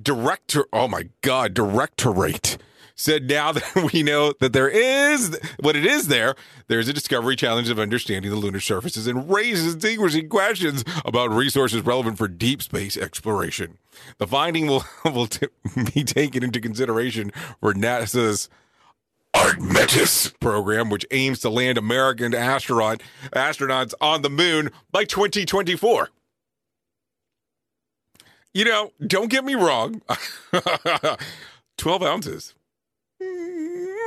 [0.00, 2.58] Director, oh my God, Directorate
[2.96, 6.34] said now that we know that there is what it is there,
[6.66, 11.82] there's a discovery challenge of understanding the lunar surfaces and raises distinguishing questions about resources
[11.82, 13.78] relevant for deep space exploration.
[14.18, 15.46] The finding will, will t-
[15.94, 17.30] be taken into consideration
[17.60, 18.48] for NASA's
[19.34, 26.08] Artemis program, which aims to land American astronaut astronauts on the moon by 2024.
[28.54, 30.00] You know, don't get me wrong.
[31.76, 32.55] 12 ounces.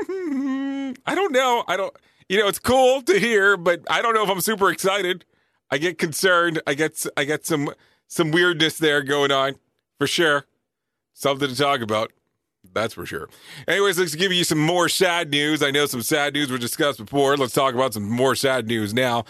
[1.05, 1.63] I don't know.
[1.67, 1.95] I don't.
[2.27, 5.25] You know, it's cool to hear, but I don't know if I'm super excited.
[5.71, 6.61] I get concerned.
[6.67, 7.73] I get I get some
[8.07, 9.55] some weirdness there going on
[9.97, 10.45] for sure.
[11.13, 12.11] Something to talk about.
[12.73, 13.29] That's for sure.
[13.67, 15.63] Anyways, let's give you some more sad news.
[15.63, 17.37] I know some sad news was discussed before.
[17.37, 19.25] Let's talk about some more sad news now.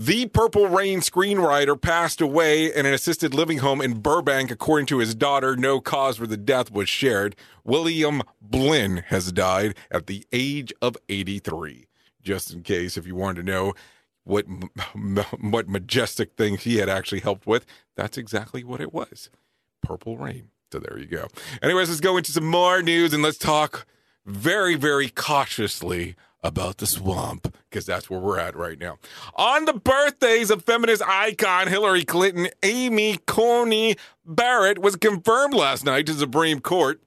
[0.00, 4.98] The Purple Rain screenwriter passed away in an assisted living home in Burbank, according to
[4.98, 5.56] his daughter.
[5.56, 7.34] No cause for the death was shared.
[7.64, 11.88] William Blinn has died at the age of 83.
[12.22, 13.74] Just in case, if you wanted to know
[14.22, 14.46] what
[15.40, 19.30] what majestic things he had actually helped with, that's exactly what it was.
[19.82, 20.50] Purple Rain.
[20.70, 21.26] So there you go.
[21.60, 23.84] Anyways, let's go into some more news and let's talk
[24.24, 28.98] very, very cautiously about the swamp because that's where we're at right now.
[29.34, 36.06] On the birthdays of feminist icon Hillary Clinton, Amy Coney Barrett was confirmed last night
[36.06, 37.00] to the Supreme Court.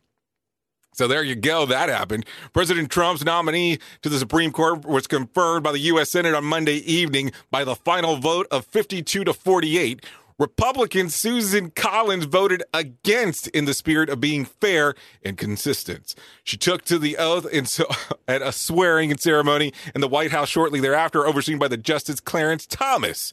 [0.93, 1.65] So there you go.
[1.65, 2.25] That happened.
[2.51, 6.11] President Trump's nominee to the Supreme Court was confirmed by the U.S.
[6.11, 10.05] Senate on Monday evening by the final vote of 52 to 48.
[10.41, 16.15] Republican Susan Collins voted against in the spirit of being fair and consistent.
[16.43, 17.85] She took to the oath so,
[18.27, 22.19] at a swearing in ceremony in the White House shortly thereafter, overseen by the Justice
[22.19, 23.31] Clarence Thomas.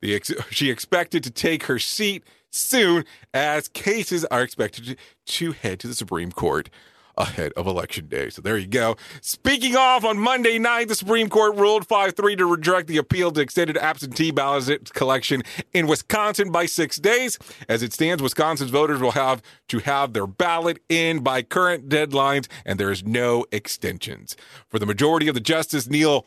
[0.00, 5.78] The she expected to take her seat soon as cases are expected to, to head
[5.78, 6.70] to the Supreme Court
[7.18, 8.30] ahead of election day.
[8.30, 8.96] So there you go.
[9.20, 13.30] Speaking off on Monday night, the Supreme Court ruled 5 3 to reject the appeal
[13.32, 15.42] to extended absentee ballot collection
[15.74, 17.38] in Wisconsin by six days.
[17.68, 22.46] As it stands, Wisconsin's voters will have to have their ballot in by current deadlines,
[22.64, 24.36] and there is no extensions.
[24.68, 26.26] For the majority of the justice, Neil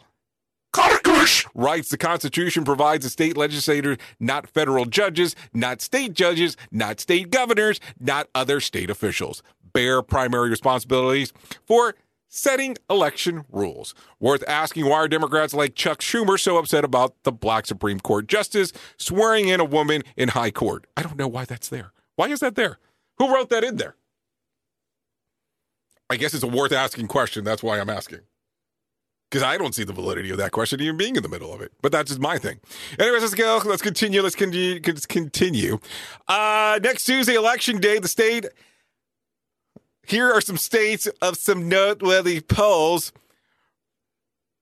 [1.53, 7.29] writes the Constitution provides the state legislators, not federal judges, not state judges, not state
[7.29, 11.33] governors, not other state officials, bear primary responsibilities
[11.65, 11.95] for
[12.27, 13.93] setting election rules.
[14.19, 18.27] Worth asking why are Democrats like Chuck Schumer so upset about the black Supreme Court
[18.27, 20.87] justice swearing in a woman in high court?
[20.95, 21.91] I don't know why that's there.
[22.15, 22.79] Why is that there?
[23.17, 23.95] Who wrote that in there?
[26.09, 27.43] I guess it's a worth asking question.
[27.43, 28.21] That's why I'm asking
[29.31, 31.61] because I don't see the validity of that question even being in the middle of
[31.61, 31.71] it.
[31.81, 32.59] But that's just my thing.
[32.99, 33.61] Anyways, let's go.
[33.63, 34.21] Let's continue.
[34.21, 34.81] Let's continue.
[34.85, 35.79] Let's continue.
[36.27, 38.45] Uh, next Tuesday, election day, the state.
[40.03, 43.11] Here are some states of some noteworthy polls.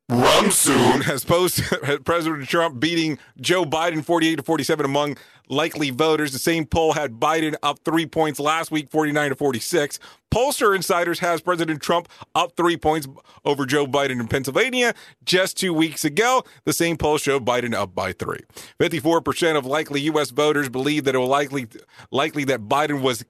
[0.10, 5.17] Rasmussen has posted President Trump beating Joe Biden 48 to 47 among
[5.49, 6.32] likely voters.
[6.32, 9.99] The same poll had Biden up three points last week, 49 to 46.
[10.34, 13.08] Pollster Insiders has President Trump up three points
[13.45, 16.43] over Joe Biden in Pennsylvania just two weeks ago.
[16.65, 18.41] The same poll showed Biden up by three.
[18.80, 20.32] 54% of likely U.S.
[20.32, 21.67] voters believe that it will likely
[22.10, 23.25] likely that Biden was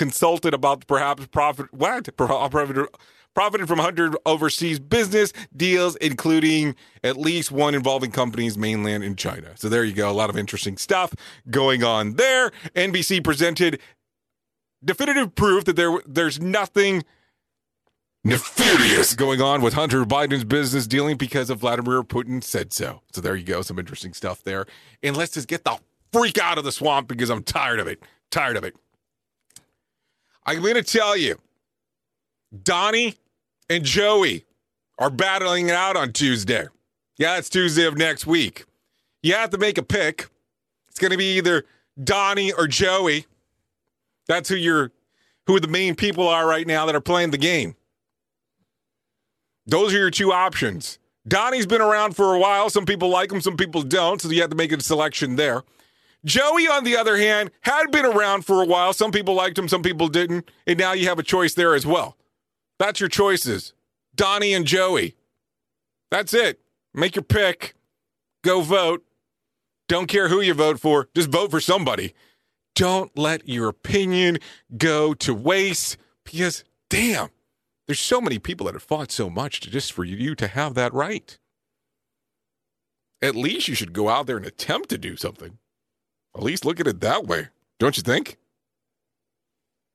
[0.00, 2.88] consulted about perhaps profit what profit
[3.34, 9.50] profited from 100 overseas business deals, including at least one involving companies mainland in China.
[9.56, 10.10] So there you go.
[10.10, 11.14] A lot of interesting stuff
[11.50, 12.50] going on there.
[12.74, 13.78] NBC presented
[14.82, 17.04] definitive proof that there there's nothing
[18.24, 23.02] nefarious going on with Hunter Biden's business dealing because of Vladimir Putin said so.
[23.12, 23.60] So there you go.
[23.60, 24.64] Some interesting stuff there.
[25.02, 25.78] And let's just get the
[26.10, 28.02] freak out of the swamp because I'm tired of it.
[28.30, 28.74] Tired of it.
[30.46, 31.38] I'm going to tell you,
[32.62, 33.14] Donnie
[33.68, 34.44] and Joey
[34.98, 36.66] are battling it out on Tuesday.
[37.18, 38.64] Yeah, it's Tuesday of next week.
[39.22, 40.28] You have to make a pick.
[40.88, 41.64] It's going to be either
[42.02, 43.26] Donnie or Joey.
[44.26, 44.90] That's who you're,
[45.46, 47.76] who the main people are right now that are playing the game.
[49.66, 50.98] Those are your two options.
[51.28, 52.70] Donnie's been around for a while.
[52.70, 54.20] Some people like him, some people don't.
[54.20, 55.62] So you have to make a selection there.
[56.24, 58.92] Joey, on the other hand, had been around for a while.
[58.92, 60.50] Some people liked him, some people didn't.
[60.66, 62.16] And now you have a choice there as well.
[62.78, 63.72] That's your choices
[64.14, 65.16] Donnie and Joey.
[66.10, 66.60] That's it.
[66.92, 67.74] Make your pick.
[68.42, 69.04] Go vote.
[69.88, 72.14] Don't care who you vote for, just vote for somebody.
[72.76, 74.38] Don't let your opinion
[74.76, 77.30] go to waste because, damn,
[77.86, 80.74] there's so many people that have fought so much to just for you to have
[80.74, 81.38] that right.
[83.20, 85.58] At least you should go out there and attempt to do something.
[86.36, 88.36] At least look at it that way, don't you think?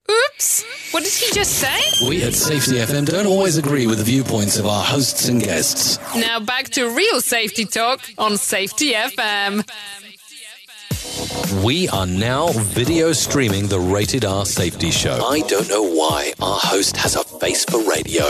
[0.10, 0.64] Oops!
[0.92, 2.08] What did he just say?
[2.08, 5.98] We at Safety FM don't always agree with the viewpoints of our hosts and guests.
[6.16, 9.68] Now back to real safety talk on Safety FM.
[11.64, 15.26] We are now video streaming the Rated R Safety Show.
[15.26, 18.26] I don't know why our host has a face for radio.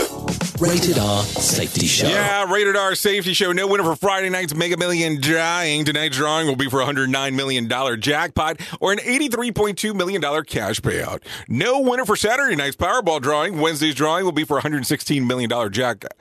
[0.58, 2.08] Rated R Safety Show.
[2.08, 3.52] Yeah, rated R safety show.
[3.52, 5.84] No winner for Friday night's Mega Million drawing.
[5.84, 7.68] Tonight's drawing will be for a $109 million
[8.00, 11.22] jackpot or an $83.2 million cash payout.
[11.48, 13.60] No winner for Saturday night's Powerball drawing.
[13.60, 16.12] Wednesday's drawing will be for a $116 million jackpot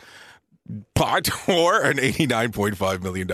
[1.48, 3.28] or an $89.5 million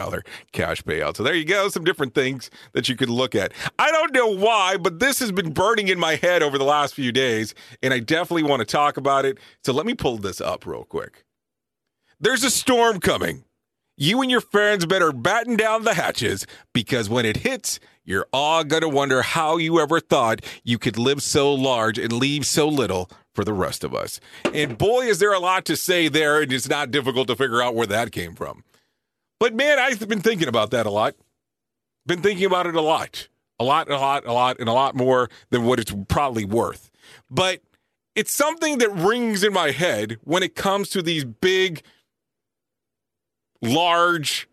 [0.52, 1.16] cash payout.
[1.16, 1.70] So there you go.
[1.70, 3.54] Some different things that you could look at.
[3.80, 6.94] I don't know why, but this has been burning in my head over the last
[6.94, 9.38] few days, and I definitely want to talk about it.
[9.64, 11.24] So let me pull this up real quick.
[12.20, 13.46] There's a storm coming.
[13.98, 18.64] You and your friends better batten down the hatches because when it hits, you're all
[18.64, 22.68] going to wonder how you ever thought you could live so large and leave so
[22.68, 24.20] little for the rest of us.
[24.54, 27.62] And boy, is there a lot to say there, and it's not difficult to figure
[27.62, 28.64] out where that came from.
[29.40, 31.16] But man, I've been thinking about that a lot.
[32.06, 33.28] Been thinking about it a lot.
[33.60, 36.90] A lot, a lot, a lot, and a lot more than what it's probably worth.
[37.30, 37.62] But
[38.16, 41.84] it's something that rings in my head when it comes to these big,
[43.62, 44.48] large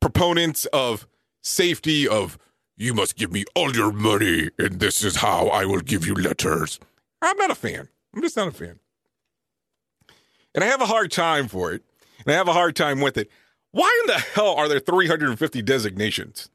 [0.00, 1.06] proponents of
[1.42, 2.38] safety, of
[2.76, 6.14] you must give me all your money, and this is how I will give you
[6.14, 6.80] letters.
[7.24, 7.88] I'm not a fan.
[8.14, 8.78] I'm just not a fan.
[10.54, 11.82] And I have a hard time for it.
[12.20, 13.30] And I have a hard time with it.
[13.72, 16.48] Why in the hell are there 350 designations?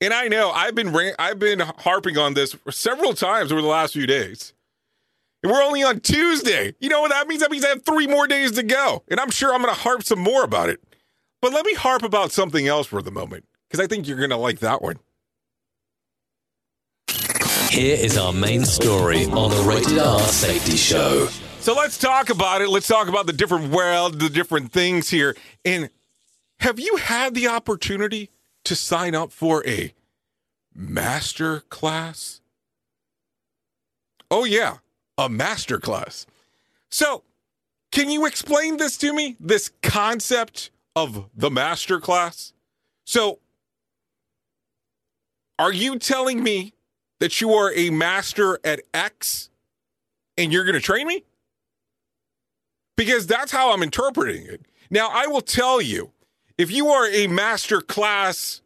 [0.00, 3.92] And I know I've been I've been harping on this several times over the last
[3.92, 4.52] few days.
[5.42, 6.74] And we're only on Tuesday.
[6.80, 7.40] You know what that means?
[7.40, 9.04] That means I have three more days to go.
[9.08, 10.82] And I'm sure I'm going to harp some more about it.
[11.40, 14.30] But let me harp about something else for the moment because I think you're going
[14.30, 14.98] to like that one.
[17.70, 21.28] Here is our main story on the Rated R Safety Show.
[21.60, 22.68] So let's talk about it.
[22.68, 25.36] Let's talk about the different world, the different things here.
[25.64, 25.88] And
[26.58, 28.30] have you had the opportunity
[28.64, 29.94] to sign up for a
[30.74, 32.40] master class?
[34.32, 34.78] Oh, yeah,
[35.16, 36.26] a master class.
[36.88, 37.22] So,
[37.92, 39.36] can you explain this to me?
[39.38, 42.52] This concept of the master class?
[43.04, 43.38] So,
[45.56, 46.74] are you telling me
[47.20, 49.50] that you are a master at X
[50.36, 51.24] and you're going to train me?
[52.96, 54.66] Because that's how I'm interpreting it.
[54.90, 56.10] Now, I will tell you
[56.58, 58.60] if you are a master class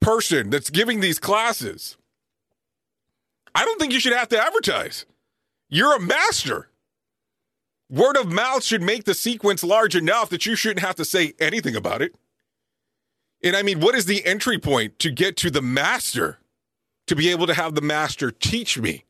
[0.00, 1.96] person that's giving these classes,
[3.54, 5.04] I don't think you should have to advertise.
[5.68, 6.70] You're a master.
[7.90, 11.34] Word of mouth should make the sequence large enough that you shouldn't have to say
[11.40, 12.14] anything about it.
[13.42, 16.38] And I mean, what is the entry point to get to the master?
[17.08, 19.04] To be able to have the master teach me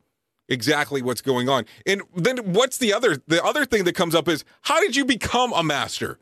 [0.49, 1.65] exactly what's going on.
[1.85, 5.05] And then what's the other the other thing that comes up is how did you
[5.05, 6.19] become a master?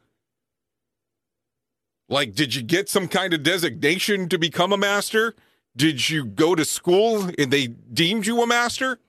[2.10, 5.36] Like did you get some kind of designation to become a master?
[5.76, 9.00] Did you go to school and they deemed you a master?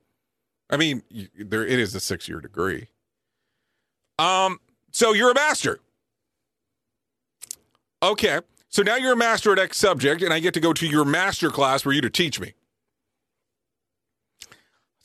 [0.70, 1.02] I mean,
[1.38, 2.88] there it is a 6-year degree.
[4.18, 4.60] Um
[4.92, 5.80] so you're a master.
[8.02, 8.40] Okay.
[8.68, 11.06] So now you're a master at X subject, and I get to go to your
[11.06, 12.52] master class for you to teach me.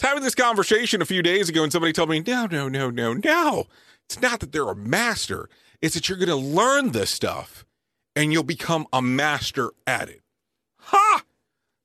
[0.04, 3.14] Having this conversation a few days ago, and somebody told me, no, no, no, no,
[3.14, 3.68] no.
[4.06, 5.50] It's not that they're a master,
[5.82, 7.66] it's that you're going to learn this stuff
[8.14, 10.22] and you'll become a master at it.
[10.80, 11.24] Ha!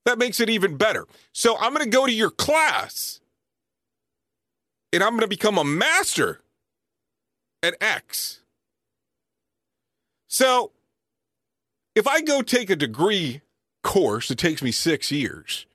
[0.04, 1.06] That makes it even better.
[1.32, 3.20] So I'm going to go to your class
[4.92, 6.40] and I'm going to become a master
[7.62, 8.40] at X.
[10.28, 10.72] So
[11.94, 13.42] if I go take a degree
[13.84, 15.66] course that takes me six years,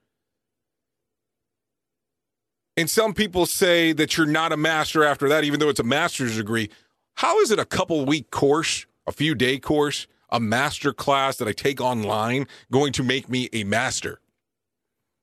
[2.75, 5.83] and some people say that you're not a master after that, even though it's a
[5.83, 6.69] master's degree,
[7.15, 11.47] how is it a couple week course, a few day course, a master class that
[11.47, 14.19] I take online going to make me a master?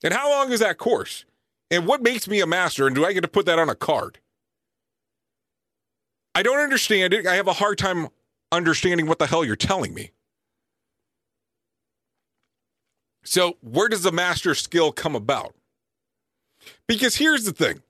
[0.05, 1.25] And how long is that course?
[1.71, 2.87] And what makes me a master?
[2.87, 4.19] And do I get to put that on a card?
[6.35, 7.27] I don't understand it.
[7.27, 8.09] I have a hard time
[8.53, 10.13] understanding what the hell you're telling me.
[13.23, 15.55] So, where does the master skill come about?
[16.91, 17.83] Because here's the thing.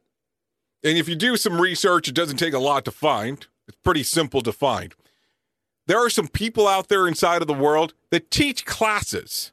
[0.84, 3.46] And if you do some research, it doesn't take a lot to find.
[3.66, 4.94] It's pretty simple to find.
[5.86, 9.52] There are some people out there inside of the world that teach classes,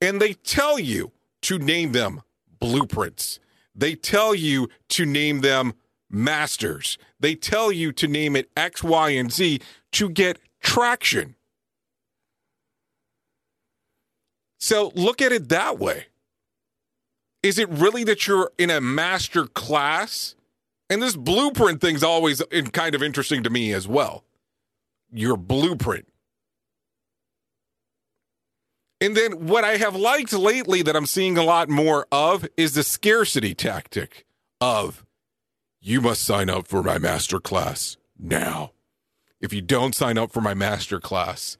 [0.00, 1.10] and they tell you
[1.42, 2.22] to name them
[2.60, 3.40] blueprints.
[3.74, 5.74] They tell you to name them
[6.08, 6.96] masters.
[7.18, 9.62] They tell you to name it X, Y, and Z
[9.94, 11.34] to get traction.
[14.60, 16.06] So look at it that way.
[17.48, 20.34] Is it really that you're in a master class?
[20.90, 22.42] And this blueprint thing's always
[22.74, 24.22] kind of interesting to me as well.
[25.10, 26.06] Your blueprint.
[29.00, 32.74] And then what I have liked lately that I'm seeing a lot more of is
[32.74, 34.26] the scarcity tactic
[34.60, 35.06] of
[35.80, 38.72] you must sign up for my master class now.
[39.40, 41.56] If you don't sign up for my master class,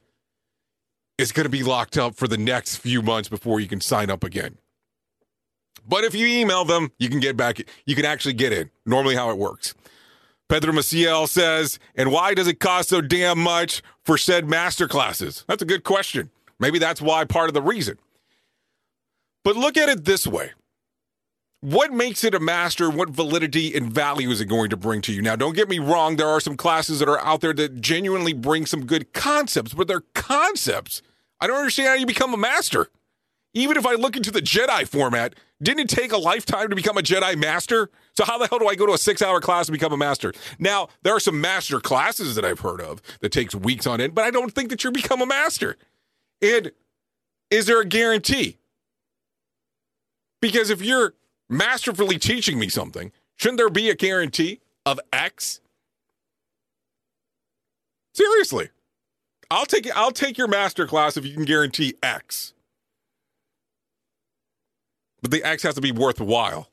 [1.17, 4.11] it's going to be locked up for the next few months before you can sign
[4.11, 4.58] up again.
[5.89, 8.69] But if you email them, you can get back, you can actually get in.
[8.85, 9.73] Normally, how it works.
[10.47, 15.45] Pedro Maciel says, and why does it cost so damn much for said master classes?
[15.47, 16.29] That's a good question.
[16.59, 17.97] Maybe that's why part of the reason.
[19.43, 20.51] But look at it this way.
[21.61, 22.89] What makes it a master?
[22.89, 25.21] What validity and value is it going to bring to you?
[25.21, 28.33] Now, don't get me wrong, there are some classes that are out there that genuinely
[28.33, 31.01] bring some good concepts, but they're concepts.
[31.41, 32.89] I don't understand how you become a master.
[33.53, 36.97] Even if I look into the Jedi format, didn't it take a lifetime to become
[36.97, 37.89] a Jedi master?
[38.15, 40.33] So how the hell do I go to a six-hour class and become a master?
[40.59, 44.13] Now, there are some master classes that I've heard of that takes weeks on end,
[44.13, 45.77] but I don't think that you become a master.
[46.41, 46.71] And
[47.49, 48.57] is there a guarantee?
[50.41, 51.13] Because if you're
[51.49, 55.59] masterfully teaching me something, shouldn't there be a guarantee of X?
[58.13, 58.69] Seriously.
[59.51, 62.53] I'll take I'll take your master class if you can guarantee X.
[65.21, 66.69] But the X has to be worthwhile.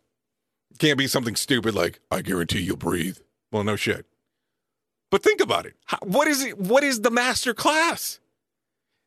[0.71, 3.19] It can't be something stupid like I guarantee you'll breathe.
[3.51, 4.07] Well, no shit.
[5.11, 5.75] But think about it.
[5.87, 6.59] How, what is it?
[6.59, 8.21] What is the master class?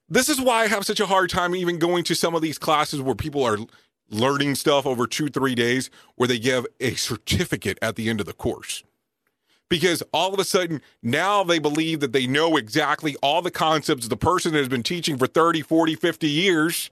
[0.08, 2.58] This is why I have such a hard time even going to some of these
[2.58, 3.58] classes where people are
[4.10, 8.26] learning stuff over two, three days, where they give a certificate at the end of
[8.26, 8.84] the course.
[9.70, 14.08] Because all of a sudden, now they believe that they know exactly all the concepts
[14.08, 16.90] the person has been teaching for 30, 40, 50 years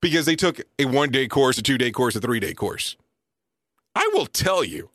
[0.00, 2.96] because they took a one day course, a two day course, a three day course.
[3.94, 4.90] I will tell you,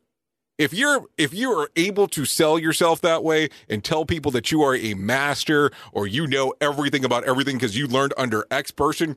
[0.58, 4.52] if you're if you are able to sell yourself that way and tell people that
[4.52, 8.70] you are a master or you know everything about everything because you learned under X
[8.72, 9.16] person,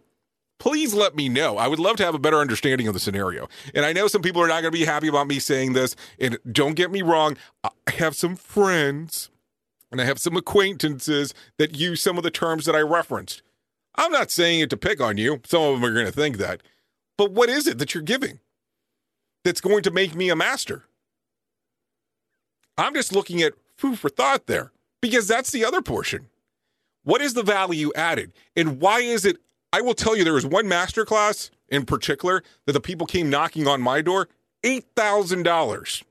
[0.62, 1.58] please let me know.
[1.58, 3.48] I would love to have a better understanding of the scenario.
[3.74, 5.96] And I know some people are not going to be happy about me saying this.
[6.20, 9.28] And don't get me wrong, I have some friends
[9.90, 13.42] and I have some acquaintances that use some of the terms that I referenced.
[13.94, 15.40] I'm not saying it to pick on you.
[15.44, 16.62] Some of them are going to think that.
[17.18, 18.40] But what is it that you're giving
[19.44, 20.84] that's going to make me a master?
[22.78, 26.28] I'm just looking at food for thought there because that's the other portion.
[27.04, 28.32] What is the value added?
[28.56, 29.38] And why is it?
[29.72, 33.30] I will tell you, there was one master class in particular that the people came
[33.30, 34.28] knocking on my door
[34.62, 36.02] $8,000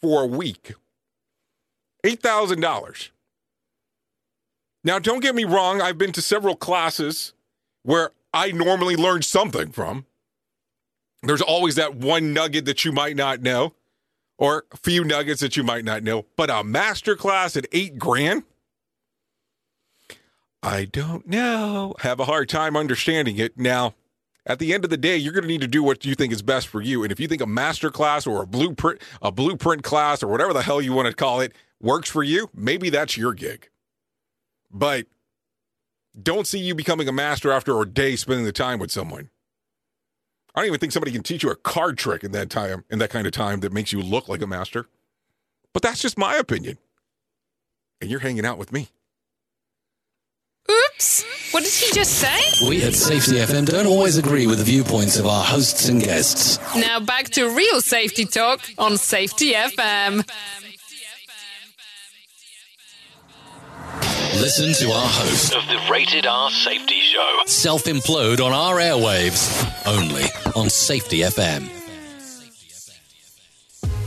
[0.00, 0.74] for a week.
[2.04, 3.10] $8,000.
[4.84, 7.32] Now, don't get me wrong, I've been to several classes
[7.82, 10.04] where I normally learn something from.
[11.22, 13.72] There's always that one nugget that you might not know,
[14.36, 16.26] or a few nuggets that you might not know.
[16.36, 18.42] But a master class at eight grand?
[20.62, 21.94] I don't know.
[22.00, 23.58] Have a hard time understanding it.
[23.58, 23.94] Now,
[24.44, 26.30] at the end of the day, you're going to need to do what you think
[26.32, 27.02] is best for you.
[27.02, 30.52] And if you think a master class or a blueprint, a blueprint class or whatever
[30.52, 33.70] the hell you want to call it works for you, maybe that's your gig.
[34.74, 35.06] But
[36.20, 39.30] don't see you becoming a master after a day spending the time with someone.
[40.54, 42.98] I don't even think somebody can teach you a card trick in that time, in
[42.98, 44.86] that kind of time that makes you look like a master.
[45.72, 46.78] But that's just my opinion.
[48.00, 48.88] And you're hanging out with me.
[50.70, 51.24] Oops!
[51.52, 52.68] What did he just say?
[52.68, 56.58] We at Safety FM don't always agree with the viewpoints of our hosts and guests.
[56.74, 60.26] Now back to real safety talk on Safety FM.
[64.40, 67.40] Listen to our host of the Rated R Safety Show.
[67.46, 70.24] self implode on our airwaves only
[70.56, 71.70] on Safety FM.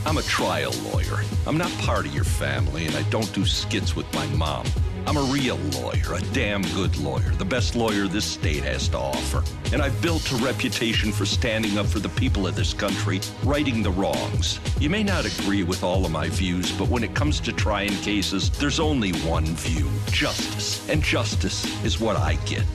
[0.05, 1.23] I'm a trial lawyer.
[1.45, 4.65] I'm not part of your family, and I don't do skits with my mom.
[5.08, 8.97] I'm a real lawyer, a damn good lawyer, the best lawyer this state has to
[8.97, 9.41] offer.
[9.72, 13.82] And I've built a reputation for standing up for the people of this country, righting
[13.82, 14.60] the wrongs.
[14.82, 17.95] You may not agree with all of my views, but when it comes to trying
[18.01, 20.86] cases, there's only one view justice.
[20.89, 22.68] And justice is what I get.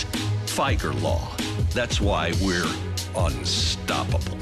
[0.46, 1.36] Fieger law.
[1.74, 2.64] That's why we're
[3.14, 4.38] unstoppable.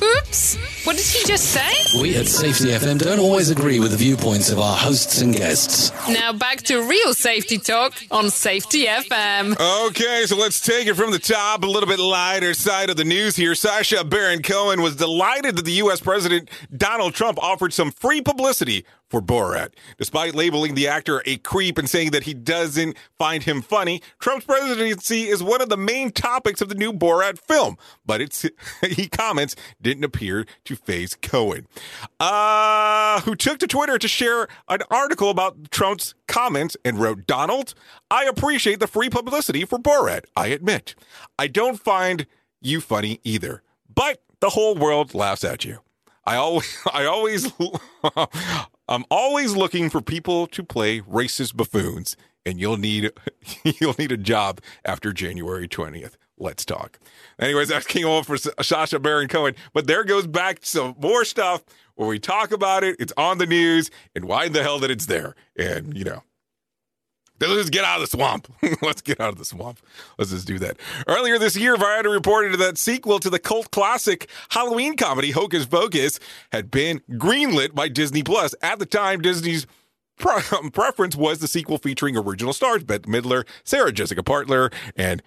[0.00, 0.27] Oops!
[0.28, 1.72] What did he just say?
[2.02, 5.90] We at Safety FM don't always agree with the viewpoints of our hosts and guests.
[6.06, 9.58] Now back to real safety talk on Safety FM.
[9.86, 13.04] Okay, so let's take it from the top, a little bit lighter side of the
[13.04, 13.54] news here.
[13.54, 16.00] Sacha Baron Cohen was delighted that the U.S.
[16.00, 19.70] President Donald Trump offered some free publicity for Borat.
[19.96, 24.44] Despite labeling the actor a creep and saying that he doesn't find him funny, Trump's
[24.44, 27.78] presidency is one of the main topics of the new Borat film.
[28.04, 28.44] But it's
[28.86, 31.66] he comments didn't appear to phase Cohen,
[32.18, 37.74] uh, who took to Twitter to share an article about Trump's comments and wrote, "Donald,
[38.10, 40.24] I appreciate the free publicity for Borat.
[40.36, 40.94] I admit,
[41.38, 42.26] I don't find
[42.60, 43.62] you funny either,
[43.94, 45.80] but the whole world laughs at you."
[46.28, 47.52] I always, I always,
[48.88, 53.12] I'm always looking for people to play racist buffoons, and you'll need,
[53.64, 56.16] you'll need a job after January 20th.
[56.38, 56.98] Let's talk.
[57.38, 59.54] Anyways, that's King Old for Sacha Baron Cohen.
[59.72, 61.64] But there goes back some more stuff
[61.96, 62.96] where we talk about it.
[62.98, 65.34] It's on the news, and why the hell that it's there.
[65.56, 66.22] And you know,
[67.40, 68.52] Let's just get out of the swamp.
[68.82, 69.80] Let's get out of the swamp.
[70.18, 70.76] Let's just do that.
[71.06, 76.18] Earlier this year, Variety reported that sequel to the cult classic Halloween comedy Hocus Pocus
[76.50, 78.54] had been greenlit by Disney Plus.
[78.60, 79.66] At the time, Disney's
[80.18, 85.22] pre- preference was the sequel featuring original stars Bette Midler, Sarah Jessica Parker, and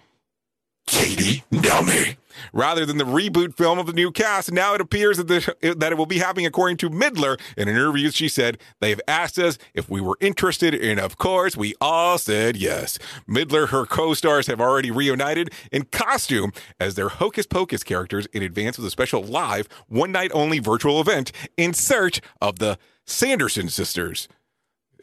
[0.86, 2.16] Kathy Najimy.
[2.52, 5.92] Rather than the reboot film of the new cast, now it appears that, the, that
[5.92, 7.40] it will be happening according to Midler.
[7.56, 11.18] In an interview, she said, They have asked us if we were interested, and of
[11.18, 12.98] course, we all said yes.
[13.28, 18.42] Midler, her co stars have already reunited in costume as their Hocus Pocus characters in
[18.42, 23.68] advance of the special live, one night only virtual event in search of the Sanderson
[23.68, 24.28] sisters.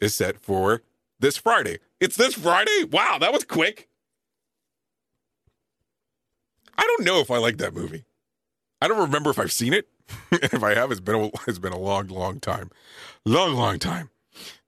[0.00, 0.82] Is set for
[1.18, 1.78] this Friday.
[2.00, 2.84] It's this Friday?
[2.90, 3.89] Wow, that was quick.
[6.80, 8.04] I don't know if I like that movie.
[8.80, 9.86] I don't remember if I've seen it.
[10.32, 12.70] if I have, it's been a, it's been a long, long time,
[13.26, 14.08] long, long time.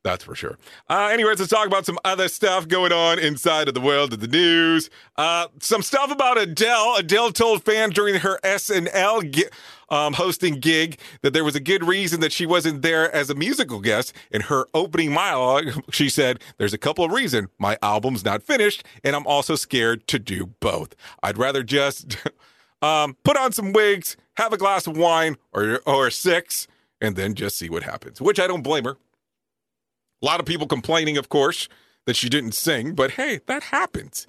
[0.04, 0.58] That's for sure.
[0.90, 4.18] Uh, anyways, let's talk about some other stuff going on inside of the world of
[4.20, 4.90] the news.
[5.16, 6.96] Uh, some stuff about Adele.
[6.96, 9.44] Adele told fans during her SNL gi-
[9.90, 13.34] um, hosting gig that there was a good reason that she wasn't there as a
[13.36, 14.12] musical guest.
[14.32, 17.48] In her opening monologue, she said, There's a couple of reasons.
[17.58, 20.96] My album's not finished, and I'm also scared to do both.
[21.22, 22.16] I'd rather just
[22.82, 26.66] um, put on some wigs, have a glass of wine or, or six,
[27.00, 28.96] and then just see what happens, which I don't blame her.
[30.22, 31.68] A lot of people complaining, of course,
[32.06, 34.26] that she didn't sing, but hey, that happens.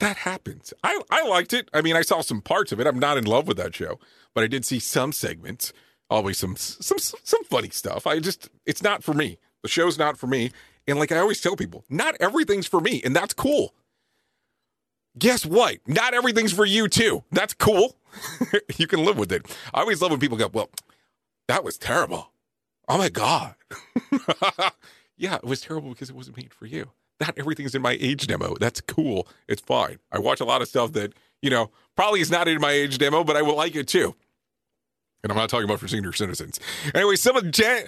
[0.00, 0.72] That happens.
[0.82, 1.68] I, I liked it.
[1.72, 2.86] I mean, I saw some parts of it.
[2.86, 4.00] I'm not in love with that show,
[4.34, 5.72] but I did see some segments.
[6.10, 8.06] Always some some some funny stuff.
[8.06, 9.38] I just it's not for me.
[9.62, 10.50] The show's not for me.
[10.86, 13.74] And like I always tell people, not everything's for me, and that's cool.
[15.18, 15.78] Guess what?
[15.86, 17.22] Not everything's for you too.
[17.30, 17.96] That's cool.
[18.76, 19.46] you can live with it.
[19.72, 20.68] I always love when people go, "Well,
[21.48, 22.32] that was terrible."
[22.88, 23.54] Oh my god.
[25.22, 26.90] yeah, it was terrible because it wasn't made for you.
[27.20, 28.56] Not everything's in my age demo.
[28.58, 29.28] That's cool.
[29.48, 29.98] It's fine.
[30.10, 32.98] I watch a lot of stuff that, you know, probably is not in my age
[32.98, 34.16] demo, but I will like it too.
[35.22, 36.58] And I'm not talking about for senior citizens.
[36.92, 37.86] Anyway, some of gen-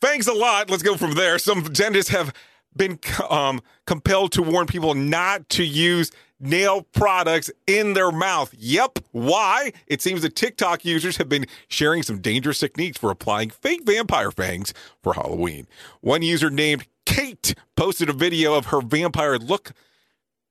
[0.00, 0.70] thanks a lot.
[0.70, 1.40] Let's go from there.
[1.40, 2.32] Some dentists have
[2.76, 8.54] been um, compelled to warn people not to use nail products in their mouth.
[8.56, 8.98] Yep.
[9.12, 9.72] Why?
[9.86, 14.30] It seems that TikTok users have been sharing some dangerous techniques for applying fake vampire
[14.30, 15.66] fangs for Halloween.
[16.00, 19.72] One user named Kate posted a video of her vampire look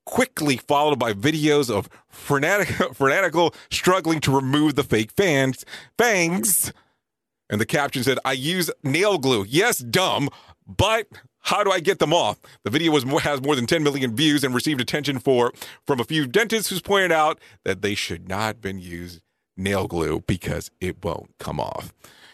[0.06, 5.66] quickly followed by videos of frenetic, fanatical struggling to remove the fake fans,
[5.98, 6.72] fangs.
[7.50, 9.46] And the caption said, I use nail glue.
[9.48, 10.30] Yes, dumb,
[10.66, 11.08] but
[11.46, 12.40] how do I get them off?
[12.64, 15.54] The video was more, has more than 10 million views and received attention for
[15.86, 19.22] from a few dentists who's pointed out that they should not have been used
[19.56, 21.94] nail glue because it won't come off.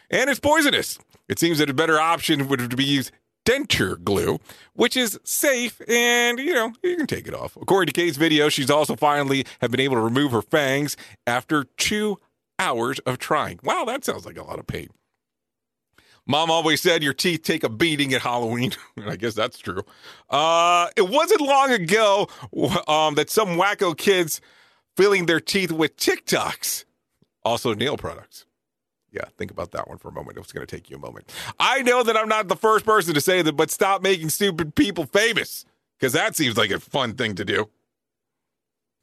[0.10, 0.98] And it's poisonous.
[1.28, 3.12] It seems that a better option would be to use
[3.46, 4.40] denture glue,
[4.74, 7.58] which is safe and, you know, you can take it off.
[7.58, 10.96] According to Kate's video, she's also finally have been able to remove her fangs
[11.28, 12.18] after two
[12.60, 13.60] hours of trying.
[13.64, 14.90] Wow, that sounds like a lot of pain.
[16.28, 18.72] Mom always said your teeth take a beating at Halloween.
[19.06, 19.84] I guess that's true.
[20.30, 22.28] Uh, it wasn't long ago
[22.88, 24.40] um, that some wacko kids
[24.96, 26.86] filling their teeth with TikToks,
[27.44, 28.46] also nail products.
[29.12, 30.38] Yeah, think about that one for a moment.
[30.38, 31.30] It's going to take you a moment.
[31.60, 34.74] I know that I'm not the first person to say that, but stop making stupid
[34.74, 35.66] people famous
[36.00, 37.70] because that seems like a fun thing to do.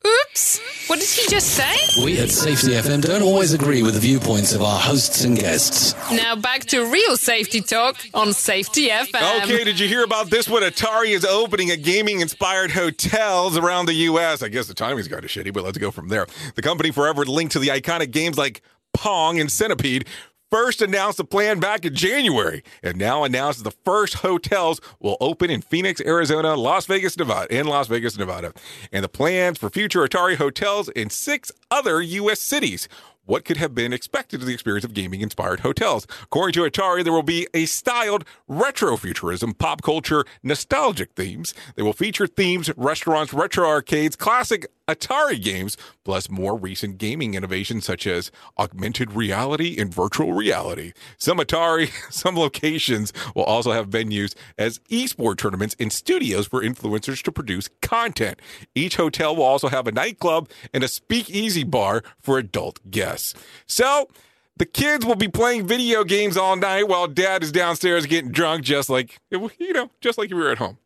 [0.07, 0.61] Oops!
[0.89, 2.05] What did he just say?
[2.05, 5.95] We at Safety FM don't always agree with the viewpoints of our hosts and guests.
[6.13, 9.43] Now back to real safety talk on Safety FM.
[9.43, 10.63] Okay, did you hear about this one?
[10.63, 14.43] Atari is opening a gaming inspired hotels around the U.S.
[14.43, 16.27] I guess the timing's kind of shitty, but let's go from there.
[16.55, 18.63] The company forever linked to the iconic games like
[18.95, 20.07] Pong and Centipede
[20.51, 25.51] first announced the plan back in January and now announced the first hotels will open
[25.51, 28.53] in Phoenix, Arizona, Las Vegas, Nevada, in Las Vegas, Nevada,
[28.93, 32.41] and the plans for future Atari hotels in six other U.S.
[32.41, 32.89] cities.
[33.25, 36.07] what could have been expected of the experience of gaming inspired hotels.
[36.23, 41.53] According to Atari, there will be a styled retrofuturism, pop culture, nostalgic themes.
[41.77, 47.85] They will feature themes, restaurants, retro arcades, classic Atari games, plus more recent gaming innovations
[47.85, 50.93] such as augmented reality and virtual reality.
[51.19, 57.23] Some Atari, some locations will also have venues as esport tournaments and studios for influencers
[57.23, 58.41] to produce content.
[58.75, 63.35] Each hotel will also have a nightclub and a speakeasy bar for adult guests.
[63.67, 64.09] So,
[64.57, 68.65] the kids will be playing video games all night while dad is downstairs getting drunk,
[68.65, 70.79] just like, you know, just like you were at home.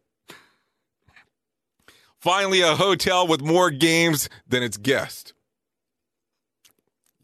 [2.22, 5.34] Finally, a hotel with more games than its guest.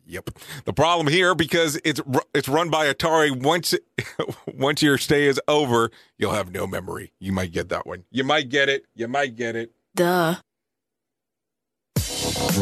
[0.07, 0.31] Yep.
[0.65, 2.01] The problem here, because it's
[2.35, 3.31] it's run by Atari.
[3.31, 3.77] Once
[4.55, 7.13] once your stay is over, you'll have no memory.
[7.21, 8.05] You might get that one.
[8.11, 8.87] You might get it.
[8.97, 9.71] You might get it.
[9.95, 10.37] Duh.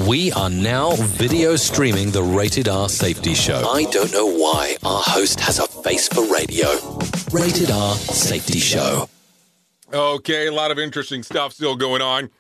[0.07, 3.67] We are now video streaming the Rated R Safety Show.
[3.67, 6.69] I don't know why our host has a face for radio.
[7.33, 9.09] Rated R Safety Show.
[9.93, 12.31] Okay, a lot of interesting stuff still going on.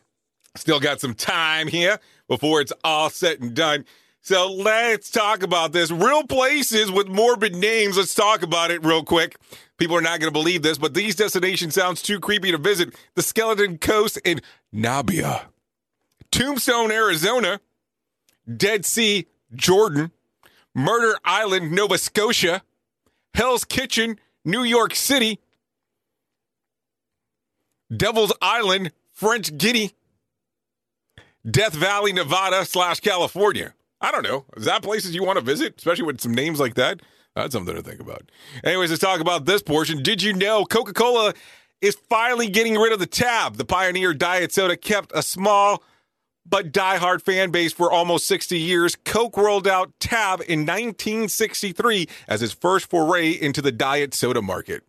[0.56, 3.84] Still got some time here before it's all said and done.
[4.20, 5.92] So let's talk about this.
[5.92, 7.96] Real places with morbid names.
[7.96, 9.36] Let's talk about it real quick.
[9.78, 12.96] People are not going to believe this, but these destinations sounds too creepy to visit.
[13.14, 14.40] The Skeleton Coast in
[14.74, 15.42] Namibia,
[16.32, 17.60] Tombstone, Arizona,
[18.56, 20.10] Dead Sea, Jordan,
[20.74, 22.62] Murder Island, Nova Scotia,
[23.34, 25.38] Hell's Kitchen, New York City,
[27.94, 29.92] Devil's Island, French Guinea,
[31.48, 33.74] Death Valley, Nevada slash California.
[34.00, 34.44] I don't know.
[34.56, 37.00] Is that places you want to visit, especially with some names like that?
[37.34, 38.30] That's something to think about.
[38.64, 40.02] Anyways, let's talk about this portion.
[40.02, 41.34] Did you know Coca Cola
[41.80, 43.56] is finally getting rid of the tab?
[43.56, 45.82] The Pioneer Diet Soda kept a small
[46.48, 48.96] but diehard fan base for almost 60 years.
[49.04, 54.84] Coke rolled out Tab in 1963 as its first foray into the diet soda market.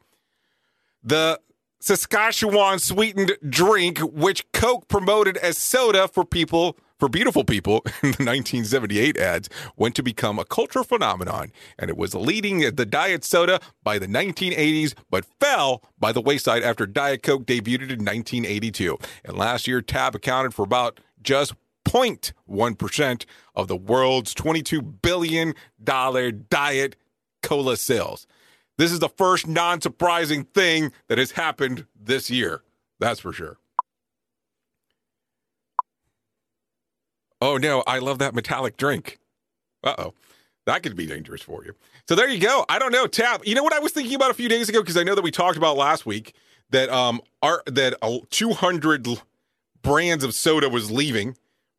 [1.04, 1.40] The
[1.82, 8.26] saccharin sweetened drink, which Coke promoted as soda for people for beautiful people in the
[8.26, 13.60] 1978 ads, went to become a cultural phenomenon, and it was leading the diet soda
[13.84, 18.98] by the 1980s, but fell by the wayside after Diet Coke debuted in 1982.
[19.26, 21.54] And last year, Tab accounted for about just
[21.86, 23.26] 0.1%
[23.56, 25.54] of the world's $22 billion
[25.84, 26.96] diet
[27.44, 28.28] cola sales.
[28.78, 32.62] This is the first non surprising thing that has happened this year.
[33.00, 33.58] That's for sure.
[37.42, 39.20] Oh no, I love that metallic drink.
[39.84, 40.14] Uh oh.
[40.66, 41.74] That could be dangerous for you.
[42.10, 42.66] So there you go.
[42.68, 43.42] I don't know, Tab.
[43.46, 45.24] You know what I was thinking about a few days ago because I know that
[45.24, 46.36] we talked about last week
[46.72, 49.08] that um our that uh, 200
[49.82, 51.38] brands of soda was leaving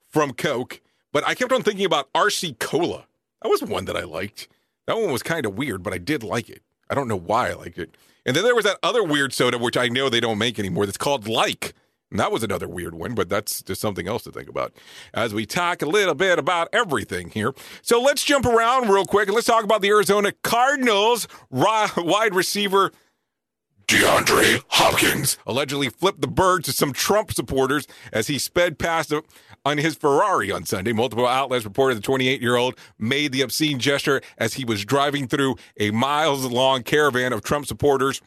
[0.08, 0.80] from Coke,
[1.12, 3.04] but I kept on thinking about RC Cola.
[3.42, 4.48] That was one that I liked.
[4.86, 6.62] That one was kind of weird, but I did like it.
[6.90, 7.96] I don't know why I liked it.
[8.26, 10.86] And then there was that other weird soda, which I know they don't make anymore,
[10.86, 11.74] that's called Like.
[12.10, 14.72] And that was another weird one, but that's just something else to think about
[15.12, 17.52] as we talk a little bit about everything here.
[17.82, 22.92] So let's jump around real quick and let's talk about the Arizona Cardinals wide receiver
[23.88, 29.14] DeAndre Hopkins allegedly flipped the bird to some Trump supporters as he sped past
[29.68, 30.92] on his Ferrari on Sunday.
[30.92, 35.28] Multiple outlets reported the 28 year old made the obscene gesture as he was driving
[35.28, 38.20] through a miles long caravan of Trump supporters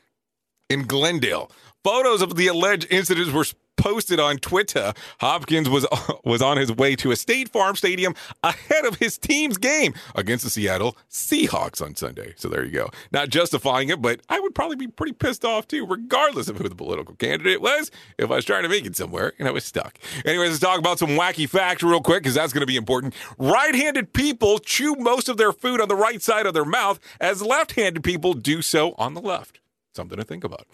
[0.69, 1.51] in Glendale.
[1.83, 3.45] Photos of the alleged incidents were
[3.77, 4.93] posted on Twitter.
[5.19, 5.85] Hopkins was
[6.23, 8.13] was on his way to a State Farm Stadium
[8.43, 12.33] ahead of his team's game against the Seattle Seahawks on Sunday.
[12.37, 12.89] So there you go.
[13.11, 16.69] Not justifying it, but I would probably be pretty pissed off too, regardless of who
[16.69, 19.65] the political candidate was, if I was trying to make it somewhere and I was
[19.65, 19.97] stuck.
[20.25, 23.13] Anyways, let's talk about some wacky facts real quick because that's going to be important.
[23.37, 27.41] Right-handed people chew most of their food on the right side of their mouth, as
[27.41, 29.59] left-handed people do so on the left.
[29.93, 30.67] Something to think about.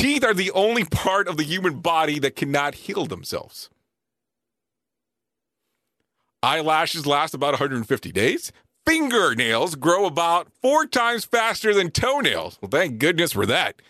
[0.00, 3.68] Teeth are the only part of the human body that cannot heal themselves.
[6.42, 8.50] Eyelashes last about 150 days.
[8.86, 12.58] Fingernails grow about four times faster than toenails.
[12.62, 13.82] Well, thank goodness for that.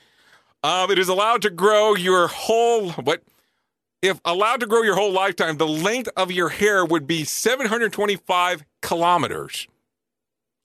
[0.65, 3.23] Um, it is allowed to grow your whole what?
[4.03, 8.65] If allowed to grow your whole lifetime, the length of your hair would be 725
[8.83, 9.69] kilometers.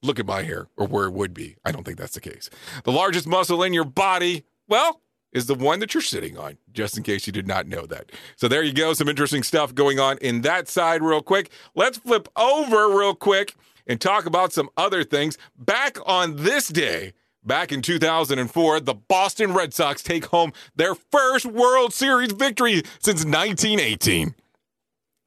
[0.02, 1.56] Look at my hair, or where it would be.
[1.64, 2.50] I don't think that's the case.
[2.84, 5.02] The largest muscle in your body, well,
[5.36, 8.12] is the one that you're sitting on, just in case you did not know that.
[8.38, 8.94] So there you go.
[8.94, 11.52] Some interesting stuff going on in that side, real quick.
[11.76, 13.54] Let's flip over real quick
[13.86, 15.38] and talk about some other things.
[15.58, 17.14] Back on this day,
[17.44, 23.26] back in 2004, the Boston Red Sox take home their first World Series victory since
[23.26, 24.36] 1918.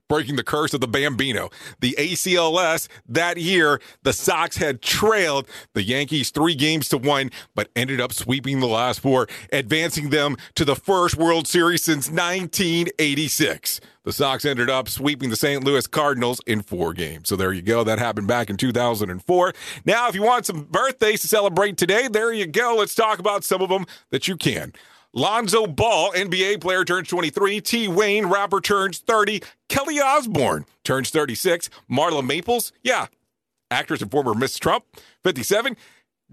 [0.08, 1.50] Breaking the curse of the Bambino.
[1.80, 7.68] The ALCS that year, the Sox had trailed the Yankees three games to one, but
[7.76, 13.80] ended up sweeping the last four, advancing them to the first World Series since 1986.
[14.04, 15.62] The Sox ended up sweeping the St.
[15.62, 17.28] Louis Cardinals in four games.
[17.28, 17.84] So there you go.
[17.84, 19.52] That happened back in 2004.
[19.84, 22.76] Now, if you want some birthdays to celebrate today, there you go.
[22.78, 24.72] Let's talk about some of them that you can.
[25.14, 27.60] Lonzo Ball, NBA player, turns 23.
[27.60, 27.88] T.
[27.88, 29.42] Wayne, rapper, turns 30.
[29.68, 31.70] Kelly Osbourne turns 36.
[31.90, 33.06] Marla Maples, yeah,
[33.70, 34.84] actress and former Miss Trump,
[35.24, 35.76] 57.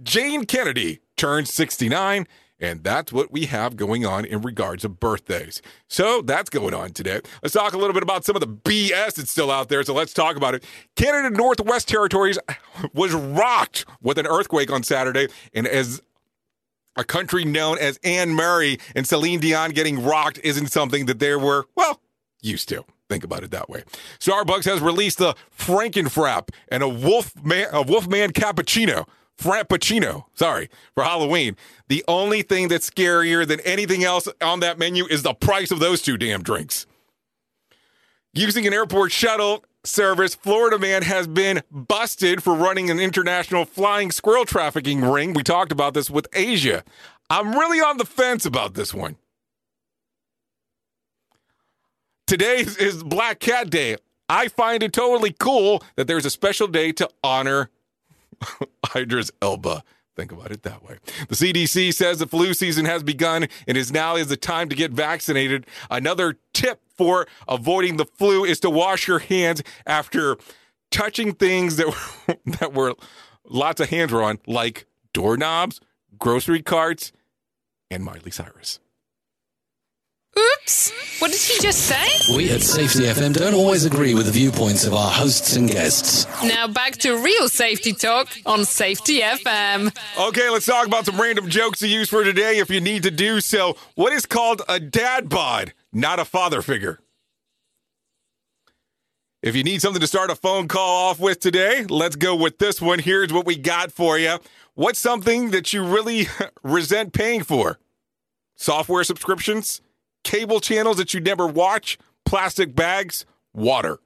[0.04, 2.28] Jayne Kennedy turns 69.
[2.58, 5.62] And that's what we have going on in regards to birthdays.
[5.90, 7.20] So that's going on today.
[7.44, 9.84] Let's talk a little bit about some of the BS that's still out there.
[9.84, 10.64] So let's talk about it.
[10.96, 12.40] Canada Northwest Territories
[12.94, 15.28] was rocked with an earthquake on Saturday.
[15.54, 16.02] And as
[16.96, 21.36] a country known as Anne Murray and Celine Dion getting rocked isn't something that they
[21.36, 22.02] were, well,
[22.42, 22.86] used to.
[23.10, 23.84] Think about it that way.
[24.20, 29.08] Starbucks has released the Frankenfrap and a Wolfman, a Wolfman cappuccino.
[29.38, 31.58] Frappuccino, sorry, for Halloween.
[31.90, 35.80] The only thing that's scarier than anything else on that menu is the price of
[35.80, 36.86] those two damn drinks.
[38.34, 44.12] Using an airport shuttle service, Florida man has been busted for running an international flying
[44.12, 45.34] squirrel trafficking ring.
[45.34, 46.84] We talked about this with Asia.
[47.30, 49.18] I'm really on the fence about this one.
[52.28, 53.98] Today is Black Cat Day.
[54.28, 57.70] I find it totally cool that there's a special day to honor
[58.96, 59.84] Idris Elba.
[60.16, 60.98] Think about it that way.
[61.28, 64.76] The CDC says the flu season has begun and is now is the time to
[64.76, 65.66] get vaccinated.
[65.90, 70.38] Another tip for avoiding the flu is to wash your hands after
[70.90, 72.96] touching things that were, that were
[73.44, 75.82] lots of hands were on, like doorknobs,
[76.18, 77.12] grocery carts,
[77.92, 78.80] and Miley Cyrus.
[80.38, 80.92] Oops!
[81.20, 82.36] What did he just say?
[82.36, 86.28] We at Safety FM don't always agree with the viewpoints of our hosts and guests.
[86.44, 89.96] Now back to real safety talk on Safety FM.
[90.20, 93.12] Okay, let's talk about some random jokes to use for today if you need to
[93.12, 93.78] do so.
[93.96, 97.00] What is called a dad bod, not a father figure?
[99.42, 102.58] If you need something to start a phone call off with today, let's go with
[102.58, 103.00] this one.
[103.00, 104.40] Here's what we got for you.
[104.74, 106.28] What's something that you really
[106.64, 107.80] resent paying for?
[108.56, 109.82] Software subscriptions,
[110.26, 114.00] cable channels that you never watch, plastic bags, water.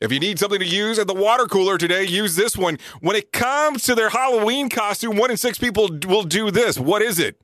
[0.00, 2.78] If you need something to use at the water cooler today, use this one.
[3.00, 6.78] When it comes to their Halloween costume, one in six people will do this.
[6.78, 7.40] What is it?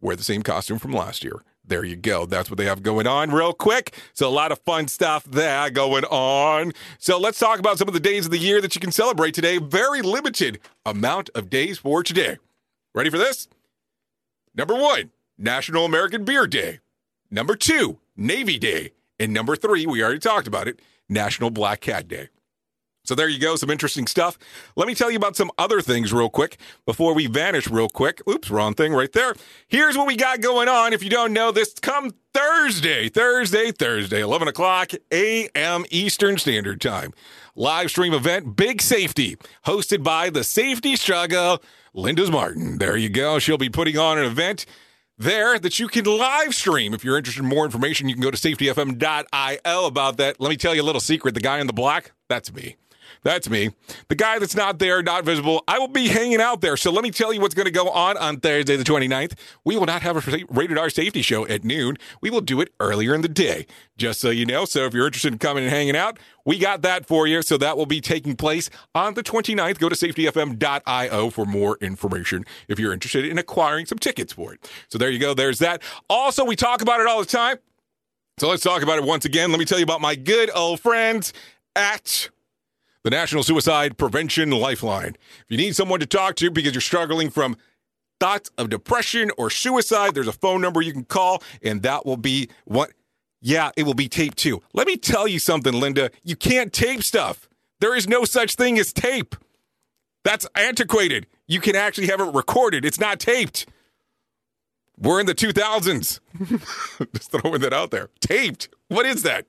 [0.00, 1.42] Wear the same costume from last year.
[1.66, 2.26] There you go.
[2.26, 3.96] That's what they have going on, real quick.
[4.12, 6.72] So, a lot of fun stuff there going on.
[6.98, 9.32] So, let's talk about some of the days of the year that you can celebrate
[9.32, 9.56] today.
[9.56, 12.36] Very limited amount of days for today.
[12.94, 13.48] Ready for this?
[14.54, 16.80] Number one, National American Beer Day.
[17.30, 18.92] Number two, Navy Day.
[19.18, 22.28] And number three, we already talked about it, National Black Cat Day.
[23.04, 24.38] So there you go, some interesting stuff.
[24.76, 26.56] Let me tell you about some other things real quick
[26.86, 28.22] before we vanish real quick.
[28.26, 29.34] Oops, wrong thing right there.
[29.68, 30.94] Here's what we got going on.
[30.94, 35.84] If you don't know this, come Thursday, Thursday, Thursday, 11 o'clock a.m.
[35.90, 37.12] Eastern Standard Time.
[37.54, 41.62] Live stream event, Big Safety, hosted by the Safety Struggle,
[41.92, 42.78] Linda's Martin.
[42.78, 43.38] There you go.
[43.38, 44.64] She'll be putting on an event
[45.24, 46.94] there that you can live stream.
[46.94, 50.38] If you're interested in more information, you can go to safetyfm.io about that.
[50.38, 51.34] Let me tell you a little secret.
[51.34, 52.76] The guy in the black, that's me.
[53.24, 53.70] That's me.
[54.08, 56.76] The guy that's not there, not visible, I will be hanging out there.
[56.76, 59.32] So let me tell you what's going to go on on Thursday, the 29th.
[59.64, 61.96] We will not have a rated R safety show at noon.
[62.20, 63.66] We will do it earlier in the day,
[63.96, 64.66] just so you know.
[64.66, 67.40] So if you're interested in coming and hanging out, we got that for you.
[67.40, 69.78] So that will be taking place on the 29th.
[69.78, 74.70] Go to safetyfm.io for more information if you're interested in acquiring some tickets for it.
[74.88, 75.32] So there you go.
[75.32, 75.82] There's that.
[76.10, 77.56] Also, we talk about it all the time.
[78.38, 79.50] So let's talk about it once again.
[79.50, 81.32] Let me tell you about my good old friends
[81.74, 82.28] at
[83.04, 85.16] the National Suicide Prevention Lifeline.
[85.40, 87.56] If you need someone to talk to because you're struggling from
[88.18, 92.16] thoughts of depression or suicide, there's a phone number you can call, and that will
[92.16, 92.90] be what.
[93.46, 94.62] Yeah, it will be tape too.
[94.72, 96.10] Let me tell you something, Linda.
[96.22, 97.46] You can't tape stuff.
[97.78, 99.36] There is no such thing as tape.
[100.24, 101.26] That's antiquated.
[101.46, 102.86] You can actually have it recorded.
[102.86, 103.66] It's not taped.
[104.96, 106.20] We're in the 2000s.
[107.14, 108.08] just throwing that out there.
[108.20, 108.68] Taped.
[108.88, 109.44] What is that?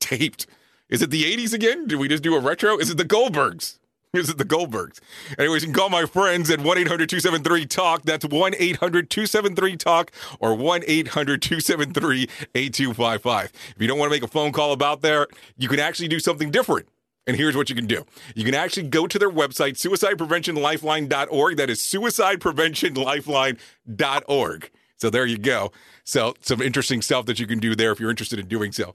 [0.00, 0.48] Taped.
[0.88, 1.88] Is it the 80s again?
[1.88, 2.78] Did we just do a retro?
[2.78, 3.78] Is it the Goldbergs?
[4.12, 5.00] Is it the Goldbergs?
[5.38, 8.02] Anyways, you can call my friends at 1 800 273 TALK.
[8.04, 13.52] That's 1 800 273 TALK or 1 800 273 8255.
[13.52, 15.26] If you don't want to make a phone call about there,
[15.58, 16.88] you can actually do something different.
[17.26, 18.06] And here's what you can do.
[18.36, 21.56] You can actually go to their website, suicidepreventionlifeline.org.
[21.56, 24.70] That is suicidepreventionlifeline.org.
[24.98, 25.72] So there you go.
[26.04, 28.94] So some interesting stuff that you can do there if you're interested in doing so.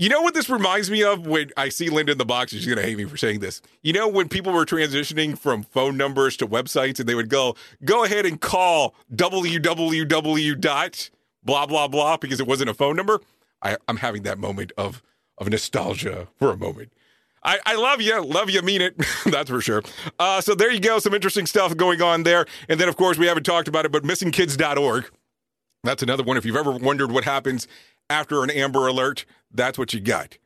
[0.00, 2.52] You know what this reminds me of when I see Linda in the box?
[2.52, 3.60] And she's going to hate me for saying this.
[3.82, 7.56] You know, when people were transitioning from phone numbers to websites and they would go,
[7.84, 11.10] go ahead and call www dot
[11.42, 13.20] blah, blah, blah, because it wasn't a phone number.
[13.62, 15.02] I, I'm having that moment of,
[15.36, 16.92] of nostalgia for a moment.
[17.42, 18.22] I, I love you.
[18.22, 18.62] Love you.
[18.62, 18.96] Mean it.
[19.24, 19.82] That's for sure.
[20.18, 20.98] Uh, so there you go.
[20.98, 22.46] Some interesting stuff going on there.
[22.68, 25.10] And then, of course, we haven't talked about it, but missingkids.org.
[25.82, 26.36] That's another one.
[26.36, 27.66] If you've ever wondered what happens
[28.10, 30.38] after an Amber Alert, that's what you got.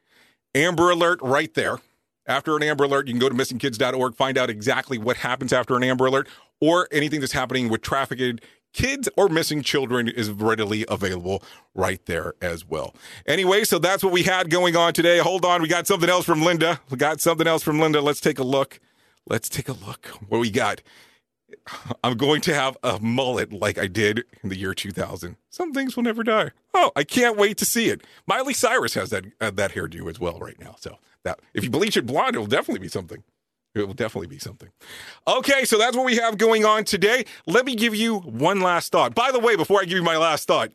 [0.55, 1.79] Amber Alert right there.
[2.27, 5.77] After an Amber Alert, you can go to missingkids.org, find out exactly what happens after
[5.77, 6.29] an Amber Alert
[6.61, 11.43] or anything that's happening with trafficked kids or missing children is readily available
[11.75, 12.95] right there as well.
[13.27, 15.19] Anyway, so that's what we had going on today.
[15.19, 16.81] Hold on, we got something else from Linda.
[16.91, 18.01] We got something else from Linda.
[18.01, 18.81] Let's take a look.
[19.27, 20.07] Let's take a look.
[20.29, 20.83] What we got?
[22.05, 25.37] I'm going to have a mullet like I did in the year 2000.
[25.51, 26.51] Some things will never die.
[26.75, 28.03] Oh, I can't wait to see it.
[28.27, 30.77] Miley Cyrus has that uh, that hairdo as well right now.
[30.79, 33.23] So that if you bleach it blonde, it'll definitely be something.
[33.75, 34.69] It will definitely be something.
[35.27, 37.25] Okay, so that's what we have going on today.
[37.47, 39.15] Let me give you one last thought.
[39.15, 40.73] By the way, before I give you my last thought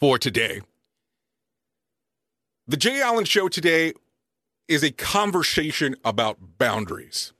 [0.00, 0.60] for today,
[2.66, 3.92] the Jay Allen Show today
[4.66, 7.32] is a conversation about boundaries.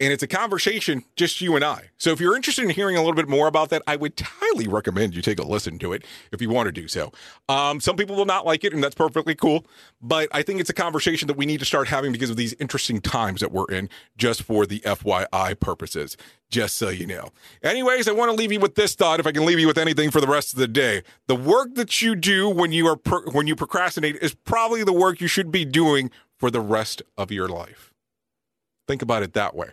[0.00, 1.90] And it's a conversation just you and I.
[1.96, 4.68] So if you're interested in hearing a little bit more about that, I would highly
[4.68, 7.12] recommend you take a listen to it if you want to do so.
[7.48, 9.66] Um, some people will not like it, and that's perfectly cool.
[10.00, 12.54] But I think it's a conversation that we need to start having because of these
[12.60, 16.16] interesting times that we're in, just for the FYI purposes,
[16.48, 17.30] just so you know.
[17.64, 19.78] Anyways, I want to leave you with this thought, if I can leave you with
[19.78, 21.02] anything for the rest of the day.
[21.26, 24.92] The work that you do when you are pro- when you procrastinate is probably the
[24.92, 27.92] work you should be doing for the rest of your life.
[28.86, 29.70] Think about it that way.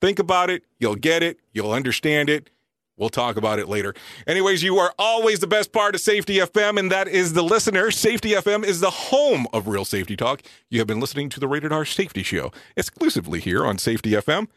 [0.00, 0.64] Think about it.
[0.78, 1.38] You'll get it.
[1.52, 2.50] You'll understand it.
[2.96, 3.94] We'll talk about it later.
[4.26, 7.90] Anyways, you are always the best part of Safety FM, and that is the listener.
[7.90, 10.40] Safety FM is the home of real safety talk.
[10.70, 14.48] You have been listening to the Rated R Safety Show exclusively here on Safety FM.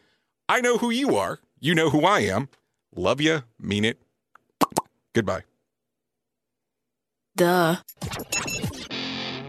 [0.48, 1.38] I know who you are.
[1.60, 2.48] You know who I am.
[2.94, 3.42] Love you.
[3.58, 4.00] Mean it.
[5.12, 5.42] Goodbye.
[7.36, 7.76] Duh.